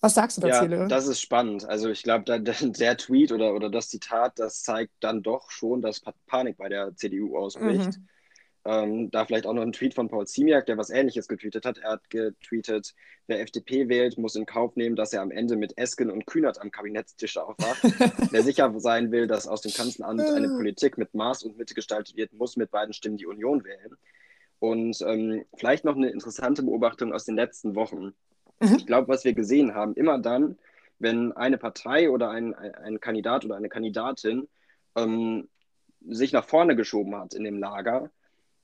Was 0.00 0.14
sagst 0.14 0.36
du 0.36 0.42
dazu, 0.42 0.66
Ja, 0.66 0.86
das 0.86 1.06
ist 1.06 1.20
spannend. 1.20 1.64
Also 1.64 1.88
ich 1.88 2.02
glaube, 2.02 2.40
der 2.40 2.96
Tweet 2.96 3.32
oder, 3.32 3.54
oder 3.54 3.70
das 3.70 3.88
Zitat, 3.88 4.38
das 4.38 4.62
zeigt 4.62 4.92
dann 5.00 5.22
doch 5.22 5.50
schon, 5.50 5.80
dass 5.80 6.02
Panik 6.26 6.58
bei 6.58 6.68
der 6.68 6.94
CDU 6.94 7.38
ausbricht. 7.38 7.98
Mhm. 7.98 8.08
Ähm, 8.66 9.10
da 9.10 9.26
vielleicht 9.26 9.46
auch 9.46 9.52
noch 9.52 9.62
ein 9.62 9.72
Tweet 9.72 9.92
von 9.92 10.08
Paul 10.08 10.26
Ziemiak, 10.26 10.64
der 10.64 10.78
was 10.78 10.88
Ähnliches 10.88 11.28
getweetet 11.28 11.66
hat. 11.66 11.78
Er 11.78 11.92
hat 11.92 12.08
getweetet, 12.08 12.94
wer 13.26 13.40
FDP 13.40 13.90
wählt, 13.90 14.16
muss 14.16 14.36
in 14.36 14.46
Kauf 14.46 14.74
nehmen, 14.76 14.96
dass 14.96 15.12
er 15.12 15.20
am 15.20 15.30
Ende 15.30 15.56
mit 15.56 15.76
Esken 15.76 16.10
und 16.10 16.26
Kühnert 16.26 16.60
am 16.60 16.70
Kabinettstisch 16.70 17.36
aufwacht. 17.36 17.82
wer 18.32 18.42
sicher 18.42 18.72
sein 18.78 19.12
will, 19.12 19.26
dass 19.26 19.46
aus 19.46 19.60
dem 19.60 19.72
Kanzleramt 19.72 20.22
eine 20.22 20.48
Politik 20.48 20.96
mit 20.96 21.12
Maß 21.12 21.42
und 21.42 21.58
Mitte 21.58 21.74
gestaltet 21.74 22.16
wird, 22.16 22.32
muss 22.32 22.56
mit 22.56 22.70
beiden 22.70 22.94
Stimmen 22.94 23.18
die 23.18 23.26
Union 23.26 23.64
wählen. 23.64 23.96
Und 24.60 24.98
ähm, 25.02 25.44
vielleicht 25.56 25.84
noch 25.84 25.96
eine 25.96 26.08
interessante 26.08 26.62
Beobachtung 26.62 27.12
aus 27.12 27.26
den 27.26 27.36
letzten 27.36 27.74
Wochen. 27.74 28.14
Mhm. 28.60 28.76
Ich 28.78 28.86
glaube, 28.86 29.08
was 29.08 29.24
wir 29.26 29.34
gesehen 29.34 29.74
haben, 29.74 29.92
immer 29.92 30.18
dann, 30.18 30.56
wenn 30.98 31.32
eine 31.32 31.58
Partei 31.58 32.08
oder 32.08 32.30
ein, 32.30 32.54
ein 32.54 32.98
Kandidat 32.98 33.44
oder 33.44 33.56
eine 33.56 33.68
Kandidatin 33.68 34.48
ähm, 34.96 35.48
sich 36.08 36.32
nach 36.32 36.46
vorne 36.46 36.76
geschoben 36.76 37.14
hat 37.14 37.34
in 37.34 37.44
dem 37.44 37.58
Lager, 37.58 38.10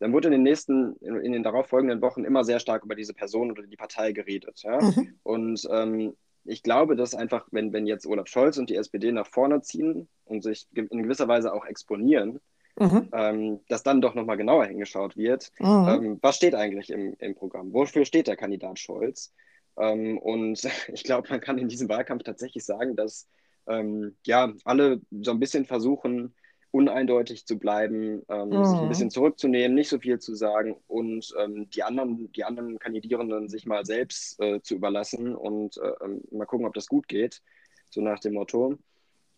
dann 0.00 0.12
wurde 0.12 0.28
in 0.28 0.32
den 0.32 0.42
nächsten, 0.42 0.96
in, 0.96 1.32
den 1.32 1.42
darauffolgenden 1.42 2.00
Wochen 2.00 2.24
immer 2.24 2.42
sehr 2.42 2.58
stark 2.58 2.84
über 2.84 2.94
diese 2.94 3.14
Person 3.14 3.50
oder 3.50 3.62
die 3.62 3.76
Partei 3.76 4.12
geredet. 4.12 4.62
Ja? 4.64 4.80
Mhm. 4.80 5.14
Und 5.22 5.68
ähm, 5.70 6.16
ich 6.44 6.62
glaube, 6.62 6.96
dass 6.96 7.14
einfach, 7.14 7.46
wenn, 7.50 7.72
wenn 7.74 7.86
jetzt 7.86 8.06
Olaf 8.06 8.26
Scholz 8.26 8.56
und 8.56 8.70
die 8.70 8.76
SPD 8.76 9.12
nach 9.12 9.26
vorne 9.26 9.60
ziehen 9.60 10.08
und 10.24 10.42
sich 10.42 10.66
in 10.74 11.02
gewisser 11.02 11.28
Weise 11.28 11.52
auch 11.52 11.66
exponieren, 11.66 12.40
mhm. 12.78 13.08
ähm, 13.12 13.60
dass 13.68 13.82
dann 13.82 14.00
doch 14.00 14.14
nochmal 14.14 14.38
genauer 14.38 14.64
hingeschaut 14.64 15.18
wird, 15.18 15.52
mhm. 15.58 15.88
ähm, 15.88 16.18
was 16.22 16.36
steht 16.36 16.54
eigentlich 16.54 16.88
im, 16.88 17.14
im 17.18 17.34
Programm? 17.34 17.74
Wofür 17.74 18.06
steht 18.06 18.26
der 18.26 18.36
Kandidat 18.36 18.78
Scholz? 18.78 19.34
Ähm, 19.76 20.16
und 20.16 20.62
ich 20.92 21.04
glaube, 21.04 21.28
man 21.28 21.40
kann 21.42 21.58
in 21.58 21.68
diesem 21.68 21.90
Wahlkampf 21.90 22.22
tatsächlich 22.22 22.64
sagen, 22.64 22.96
dass 22.96 23.28
ähm, 23.68 24.16
ja 24.24 24.52
alle 24.64 25.02
so 25.10 25.30
ein 25.30 25.40
bisschen 25.40 25.66
versuchen, 25.66 26.34
uneindeutig 26.72 27.46
zu 27.46 27.59
bleiben, 27.59 28.22
ähm, 28.28 28.50
mhm. 28.50 28.64
sich 28.64 28.78
ein 28.78 28.88
bisschen 28.88 29.11
zurückzunehmen, 29.11 29.74
nicht 29.74 29.88
so 29.88 29.98
viel 29.98 30.18
zu 30.18 30.35
sagen 30.35 30.76
und 30.87 31.35
ähm, 31.38 31.68
die, 31.70 31.83
anderen, 31.83 32.30
die 32.33 32.44
anderen 32.44 32.78
Kandidierenden 32.78 33.48
sich 33.48 33.66
mal 33.66 33.85
selbst 33.85 34.40
äh, 34.40 34.61
zu 34.62 34.76
überlassen 34.76 35.35
und 35.35 35.76
äh, 35.78 36.04
ähm, 36.04 36.22
mal 36.30 36.46
gucken, 36.46 36.66
ob 36.66 36.74
das 36.74 36.87
gut 36.87 37.09
geht, 37.09 37.42
so 37.90 38.00
nach 38.00 38.20
dem 38.20 38.35
Motto. 38.35 38.78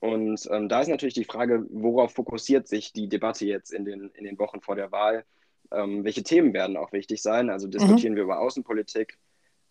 Und 0.00 0.48
ähm, 0.50 0.68
da 0.68 0.80
ist 0.80 0.88
natürlich 0.88 1.14
die 1.14 1.24
Frage, 1.24 1.64
worauf 1.70 2.12
fokussiert 2.12 2.66
sich 2.66 2.92
die 2.92 3.08
Debatte 3.08 3.46
jetzt 3.46 3.72
in 3.72 3.84
den, 3.84 4.10
in 4.14 4.24
den 4.24 4.38
Wochen 4.38 4.60
vor 4.60 4.74
der 4.74 4.90
Wahl? 4.90 5.24
Ähm, 5.70 6.04
welche 6.04 6.24
Themen 6.24 6.52
werden 6.52 6.76
auch 6.76 6.92
wichtig 6.92 7.22
sein? 7.22 7.48
Also 7.48 7.68
diskutieren 7.68 8.12
mhm. 8.12 8.16
wir 8.16 8.24
über 8.24 8.40
Außenpolitik, 8.40 9.16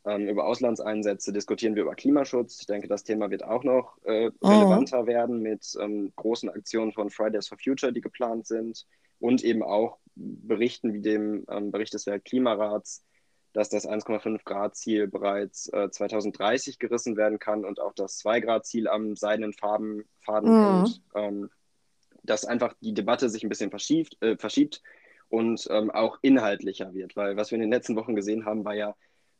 ähm, 0.05 0.27
über 0.27 0.45
Auslandseinsätze 0.45 1.31
diskutieren 1.31 1.75
wir 1.75 1.83
über 1.83 1.95
Klimaschutz. 1.95 2.59
Ich 2.59 2.65
denke, 2.65 2.87
das 2.87 3.03
Thema 3.03 3.29
wird 3.29 3.43
auch 3.43 3.63
noch 3.63 3.97
äh, 4.03 4.31
oh. 4.41 4.47
relevanter 4.47 5.01
oh. 5.01 5.07
werden 5.07 5.41
mit 5.41 5.75
ähm, 5.79 6.11
großen 6.15 6.49
Aktionen 6.49 6.91
von 6.91 7.09
Fridays 7.09 7.47
for 7.47 7.57
Future, 7.57 7.93
die 7.93 8.01
geplant 8.01 8.47
sind 8.47 8.85
und 9.19 9.43
eben 9.43 9.61
auch 9.61 9.99
Berichten 10.15 10.93
wie 10.93 11.01
dem 11.01 11.45
ähm, 11.49 11.71
Bericht 11.71 11.93
des 11.93 12.07
Weltklimarats, 12.07 13.03
dass 13.53 13.69
das 13.69 13.87
1,5 13.87 14.43
Grad 14.43 14.75
Ziel 14.75 15.07
bereits 15.07 15.71
äh, 15.71 15.89
2030 15.89 16.79
gerissen 16.79 17.15
werden 17.15 17.37
kann 17.37 17.63
und 17.63 17.79
auch 17.79 17.93
das 17.93 18.17
2 18.17 18.39
Grad 18.39 18.65
Ziel 18.65 18.87
am 18.87 19.15
seidenen 19.15 19.53
Farben, 19.53 20.05
Faden 20.21 20.49
mhm. 20.49 20.79
und 20.79 21.01
ähm, 21.15 21.49
dass 22.23 22.45
einfach 22.45 22.73
die 22.81 22.93
Debatte 22.93 23.29
sich 23.29 23.43
ein 23.43 23.49
bisschen 23.49 23.69
verschiebt, 23.69 24.17
äh, 24.21 24.37
verschiebt 24.37 24.81
und 25.29 25.67
ähm, 25.69 25.91
auch 25.91 26.17
inhaltlicher 26.21 26.93
wird, 26.93 27.15
weil 27.15 27.37
was 27.37 27.51
wir 27.51 27.55
in 27.55 27.61
den 27.61 27.71
letzten 27.71 27.95
Wochen 27.95 28.15
gesehen 28.15 28.45
haben, 28.45 28.65
war 28.65 28.75
ja 28.75 28.95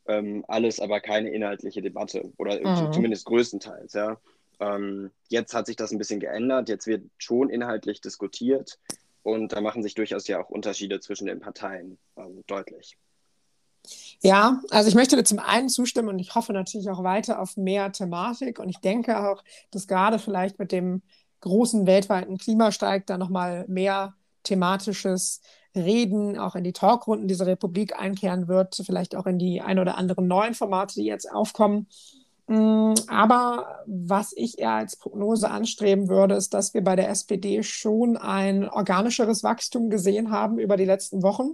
ähm, 0.06 0.44
alles 0.48 0.80
aber 0.80 1.00
keine 1.00 1.30
inhaltliche 1.30 1.82
Debatte 1.82 2.32
oder 2.38 2.58
mhm. 2.60 2.92
zumindest 2.92 3.24
größtenteils. 3.26 3.92
Ja. 3.94 4.18
Ähm, 4.60 5.10
jetzt 5.28 5.54
hat 5.54 5.66
sich 5.66 5.76
das 5.76 5.92
ein 5.92 5.98
bisschen 5.98 6.20
geändert, 6.20 6.68
jetzt 6.68 6.86
wird 6.86 7.04
schon 7.18 7.50
inhaltlich 7.50 8.00
diskutiert 8.00 8.78
und 9.22 9.52
da 9.52 9.60
machen 9.60 9.82
sich 9.82 9.94
durchaus 9.94 10.26
ja 10.28 10.42
auch 10.42 10.50
Unterschiede 10.50 11.00
zwischen 11.00 11.26
den 11.26 11.40
Parteien 11.40 11.98
ähm, 12.16 12.44
deutlich. 12.46 12.96
Ja, 14.20 14.60
also 14.70 14.88
ich 14.88 14.94
möchte 14.94 15.16
dir 15.16 15.24
zum 15.24 15.40
einen 15.40 15.68
zustimmen 15.68 16.08
und 16.08 16.18
ich 16.20 16.34
hoffe 16.34 16.52
natürlich 16.52 16.88
auch 16.90 17.02
weiter 17.02 17.40
auf 17.40 17.56
mehr 17.56 17.90
Thematik 17.90 18.60
und 18.60 18.68
ich 18.68 18.78
denke 18.78 19.18
auch, 19.28 19.42
dass 19.72 19.88
gerade 19.88 20.18
vielleicht 20.20 20.58
mit 20.58 20.70
dem 20.70 21.02
großen 21.40 21.86
weltweiten 21.86 22.38
Klimastreik 22.38 23.06
da 23.06 23.18
nochmal 23.18 23.64
mehr 23.66 24.14
thematisches 24.44 25.40
Reden 25.74 26.38
auch 26.38 26.54
in 26.54 26.64
die 26.64 26.72
Talkrunden 26.72 27.28
dieser 27.28 27.46
Republik 27.46 27.98
einkehren 27.98 28.48
wird, 28.48 28.80
vielleicht 28.84 29.16
auch 29.16 29.26
in 29.26 29.38
die 29.38 29.60
ein 29.60 29.78
oder 29.78 29.96
anderen 29.96 30.26
neuen 30.26 30.54
Formate, 30.54 30.94
die 30.94 31.06
jetzt 31.06 31.30
aufkommen. 31.30 31.86
Mm, 32.48 32.94
aber 33.06 33.84
was 33.86 34.32
ich 34.36 34.58
eher 34.58 34.72
als 34.72 34.96
Prognose 34.96 35.50
anstreben 35.50 36.08
würde, 36.08 36.34
ist, 36.34 36.52
dass 36.52 36.74
wir 36.74 36.82
bei 36.82 36.96
der 36.96 37.08
SPD 37.08 37.62
schon 37.62 38.16
ein 38.16 38.68
organischeres 38.68 39.44
Wachstum 39.44 39.90
gesehen 39.90 40.30
haben 40.30 40.58
über 40.58 40.76
die 40.76 40.84
letzten 40.84 41.22
Wochen. 41.22 41.52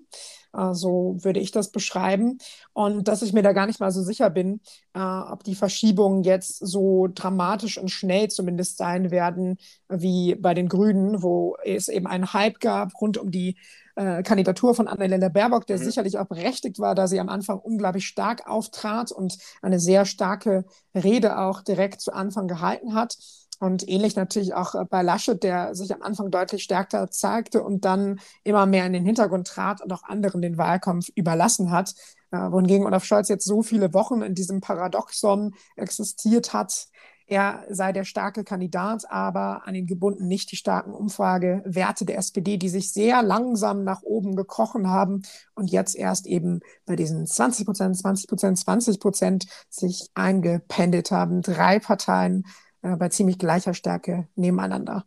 Äh, 0.54 0.74
so 0.74 1.16
würde 1.20 1.40
ich 1.40 1.50
das 1.50 1.70
beschreiben. 1.70 2.38
Und 2.72 3.07
dass 3.09 3.22
ich 3.22 3.33
mir 3.33 3.42
da 3.42 3.52
gar 3.52 3.66
nicht 3.66 3.81
mal 3.81 3.90
so 3.90 4.02
sicher 4.02 4.31
bin, 4.31 4.61
äh, 4.94 5.00
ob 5.00 5.44
die 5.44 5.54
Verschiebungen 5.54 6.24
jetzt 6.24 6.59
so 6.59 7.09
dramatisch 7.14 7.78
und 7.78 7.90
schnell 7.90 8.28
zumindest 8.28 8.78
sein 8.78 9.11
werden 9.11 9.59
wie 9.88 10.35
bei 10.37 10.54
den 10.54 10.68
Grünen, 10.68 11.22
wo 11.22 11.57
es 11.64 11.88
eben 11.88 12.07
einen 12.07 12.33
Hype 12.33 12.61
gab 12.61 13.00
rund 13.00 13.18
um 13.18 13.31
die 13.31 13.57
äh, 13.98 14.22
Kandidatur 14.22 14.74
von 14.74 14.87
Annalena 14.87 15.28
Baerbock, 15.28 15.66
der 15.66 15.78
mhm. 15.78 15.82
sicherlich 15.82 16.18
auch 16.18 16.26
berechtigt 16.26 16.78
war, 16.78 16.94
da 16.94 17.08
sie 17.08 17.18
am 17.18 17.28
Anfang 17.28 17.58
unglaublich 17.58 18.06
stark 18.06 18.48
auftrat 18.48 19.11
und 19.11 19.38
eine 19.61 19.80
sehr 19.80 20.04
starke 20.04 20.64
Rede 20.94 21.38
auch 21.38 21.62
direkt 21.62 22.00
zu 22.00 22.12
Anfang 22.12 22.46
gehalten 22.46 22.94
hat. 22.94 23.16
Und 23.61 23.88
ähnlich 23.88 24.14
natürlich 24.14 24.54
auch 24.54 24.76
äh, 24.76 24.84
bei 24.88 25.02
Laschet, 25.02 25.42
der 25.42 25.74
sich 25.74 25.92
am 25.92 26.02
Anfang 26.02 26.30
deutlich 26.30 26.62
stärker 26.62 27.11
zeigte 27.11 27.62
und 27.62 27.84
dann 27.84 28.20
immer 28.44 28.66
mehr 28.66 28.87
in 28.87 28.92
den 28.92 29.04
Hintergrund 29.04 29.48
trat 29.48 29.80
und 29.80 29.92
auch 29.92 30.04
anderen 30.04 30.42
den 30.42 30.58
Wahlkampf 30.58 31.08
überlassen 31.16 31.72
hat. 31.72 31.94
Äh, 32.30 32.37
wohingegen 32.52 32.87
Olaf 32.87 33.04
Scholz 33.04 33.28
jetzt 33.28 33.46
so 33.46 33.62
viele 33.62 33.92
Wochen 33.94 34.22
in 34.22 34.37
diesem 34.37 34.61
Paradoxon 34.61 35.54
existiert 35.74 36.52
hat, 36.52 36.87
er 37.28 37.64
sei 37.68 37.92
der 37.92 38.04
starke 38.04 38.42
Kandidat, 38.42 39.04
aber 39.10 39.66
an 39.66 39.74
ihn 39.74 39.86
gebunden 39.86 40.26
nicht 40.26 40.50
die 40.50 40.56
starken 40.56 40.92
Umfragewerte 40.92 42.06
der 42.06 42.16
SPD, 42.16 42.56
die 42.56 42.70
sich 42.70 42.92
sehr 42.92 43.22
langsam 43.22 43.84
nach 43.84 44.02
oben 44.02 44.34
gekrochen 44.34 44.88
haben 44.88 45.22
und 45.54 45.70
jetzt 45.70 45.94
erst 45.94 46.26
eben 46.26 46.60
bei 46.86 46.96
diesen 46.96 47.26
20 47.26 47.66
Prozent, 47.66 47.98
20 47.98 48.28
Prozent, 48.28 48.58
20 48.58 49.00
Prozent 49.00 49.46
sich 49.68 50.08
eingependelt 50.14 51.10
haben. 51.10 51.42
Drei 51.42 51.78
Parteien 51.78 52.46
äh, 52.80 52.96
bei 52.96 53.10
ziemlich 53.10 53.38
gleicher 53.38 53.74
Stärke 53.74 54.26
nebeneinander. 54.34 55.04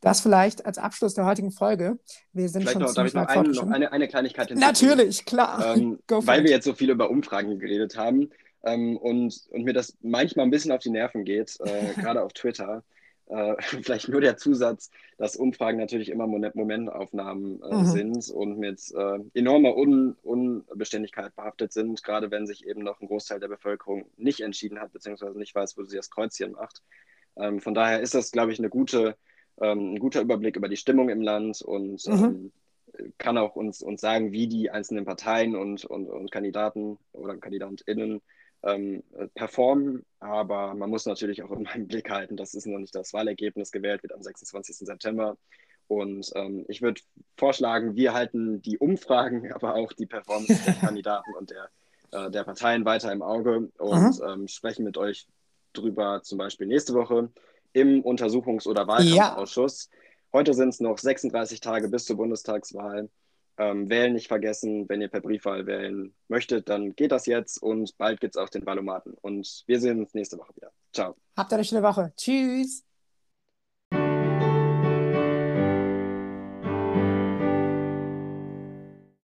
Das 0.00 0.20
vielleicht 0.20 0.64
als 0.64 0.78
Abschluss 0.78 1.14
der 1.14 1.26
heutigen 1.26 1.50
Folge. 1.50 1.98
Wir 2.32 2.48
sind 2.48 2.62
vielleicht 2.62 2.74
schon 2.74 2.82
noch, 2.82 2.94
darf 2.94 3.06
ich 3.08 3.14
noch, 3.14 3.26
einen, 3.26 3.50
noch 3.50 3.68
eine, 3.68 3.92
eine 3.92 4.08
Kleinigkeit 4.08 4.54
Natürlich, 4.54 5.26
klar. 5.26 5.76
Ähm, 5.76 5.98
weil 6.08 6.44
wir 6.44 6.50
jetzt 6.50 6.64
so 6.64 6.72
viel 6.72 6.88
über 6.88 7.10
Umfragen 7.10 7.58
geredet 7.58 7.98
haben 7.98 8.30
ähm, 8.64 8.96
und, 8.96 9.46
und 9.50 9.64
mir 9.64 9.72
das 9.72 9.96
manchmal 10.00 10.46
ein 10.46 10.50
bisschen 10.50 10.72
auf 10.72 10.80
die 10.80 10.90
Nerven 10.90 11.24
geht, 11.24 11.58
äh, 11.60 11.94
gerade 12.00 12.22
auf 12.22 12.32
Twitter. 12.32 12.82
Äh, 13.28 13.54
vielleicht 13.82 14.08
nur 14.08 14.20
der 14.20 14.36
Zusatz, 14.36 14.90
dass 15.16 15.36
Umfragen 15.36 15.78
natürlich 15.78 16.08
immer 16.08 16.26
Momentaufnahmen 16.26 17.62
äh, 17.62 17.74
mhm. 17.74 17.84
sind 17.86 18.30
und 18.30 18.58
mit 18.58 18.80
äh, 18.94 19.18
enormer 19.34 19.76
Un 19.76 20.16
Unbeständigkeit 20.22 21.34
behaftet 21.36 21.72
sind, 21.72 22.02
gerade 22.02 22.30
wenn 22.30 22.46
sich 22.46 22.66
eben 22.66 22.82
noch 22.82 23.00
ein 23.00 23.06
Großteil 23.06 23.40
der 23.40 23.48
Bevölkerung 23.48 24.06
nicht 24.16 24.40
entschieden 24.40 24.80
hat, 24.80 24.92
beziehungsweise 24.92 25.38
nicht 25.38 25.54
weiß, 25.54 25.76
wo 25.76 25.84
sie 25.84 25.96
das 25.96 26.10
Kreuzchen 26.10 26.52
macht. 26.52 26.82
Ähm, 27.36 27.60
von 27.60 27.74
daher 27.74 28.00
ist 28.00 28.14
das, 28.14 28.32
glaube 28.32 28.52
ich, 28.52 28.58
eine 28.58 28.70
gute, 28.70 29.16
ähm, 29.60 29.94
ein 29.94 29.98
guter 29.98 30.20
Überblick 30.20 30.56
über 30.56 30.68
die 30.68 30.76
Stimmung 30.76 31.08
im 31.08 31.20
Land 31.20 31.62
und 31.62 32.06
mhm. 32.06 32.52
ähm, 32.98 33.12
kann 33.18 33.38
auch 33.38 33.54
uns, 33.54 33.82
uns 33.82 34.00
sagen, 34.00 34.32
wie 34.32 34.48
die 34.48 34.70
einzelnen 34.70 35.04
Parteien 35.04 35.54
und, 35.54 35.84
und, 35.84 36.08
und 36.08 36.32
Kandidaten 36.32 36.98
oder 37.12 37.36
KandidatInnen 37.36 38.20
ähm, 38.62 39.02
performen. 39.34 40.04
Aber 40.20 40.74
man 40.74 40.90
muss 40.90 41.06
natürlich 41.06 41.42
auch 41.42 41.50
immer 41.56 41.74
im 41.74 41.86
Blick 41.86 42.10
halten, 42.10 42.36
dass 42.36 42.54
es 42.54 42.66
noch 42.66 42.78
nicht 42.78 42.94
das 42.94 43.12
Wahlergebnis 43.12 43.72
gewählt 43.72 44.02
wird 44.02 44.14
am 44.14 44.22
26. 44.22 44.76
September. 44.78 45.36
Und 45.86 46.30
ähm, 46.34 46.66
ich 46.68 46.82
würde 46.82 47.00
vorschlagen, 47.36 47.96
wir 47.96 48.12
halten 48.12 48.60
die 48.62 48.78
Umfragen, 48.78 49.52
aber 49.54 49.74
auch 49.74 49.92
die 49.92 50.06
Performance 50.06 50.62
der 50.64 50.74
Kandidaten 50.80 51.34
und 51.34 51.50
der, 51.50 51.70
äh, 52.12 52.30
der 52.30 52.44
Parteien 52.44 52.84
weiter 52.84 53.10
im 53.12 53.22
Auge 53.22 53.70
und 53.78 54.20
ähm, 54.26 54.48
sprechen 54.48 54.84
mit 54.84 54.98
euch 54.98 55.26
drüber, 55.72 56.22
zum 56.22 56.38
Beispiel 56.38 56.66
nächste 56.66 56.94
Woche 56.94 57.30
im 57.72 58.02
Untersuchungs- 58.02 58.66
oder 58.66 58.86
Wahlkampfausschuss. 58.86 59.88
Ja. 59.90 59.98
Heute 60.32 60.52
sind 60.52 60.70
es 60.70 60.80
noch 60.80 60.98
36 60.98 61.60
Tage 61.60 61.88
bis 61.88 62.04
zur 62.04 62.16
Bundestagswahl. 62.16 63.08
Ähm, 63.58 63.90
wählen 63.90 64.12
nicht 64.12 64.28
vergessen. 64.28 64.88
Wenn 64.88 65.00
ihr 65.00 65.08
per 65.08 65.20
Briefwahl 65.20 65.66
wählen 65.66 66.14
möchtet, 66.28 66.68
dann 66.68 66.94
geht 66.94 67.12
das 67.12 67.26
jetzt 67.26 67.60
und 67.60 67.96
bald 67.98 68.20
gibt 68.20 68.36
es 68.36 68.40
auch 68.40 68.48
den 68.48 68.64
Valomaten. 68.64 69.14
Und 69.20 69.64
wir 69.66 69.80
sehen 69.80 69.98
uns 70.00 70.14
nächste 70.14 70.38
Woche 70.38 70.54
wieder. 70.54 70.70
Ciao. 70.92 71.16
Habt 71.36 71.52
eine 71.52 71.64
schöne 71.64 71.82
Woche. 71.82 72.12
Tschüss. 72.16 72.87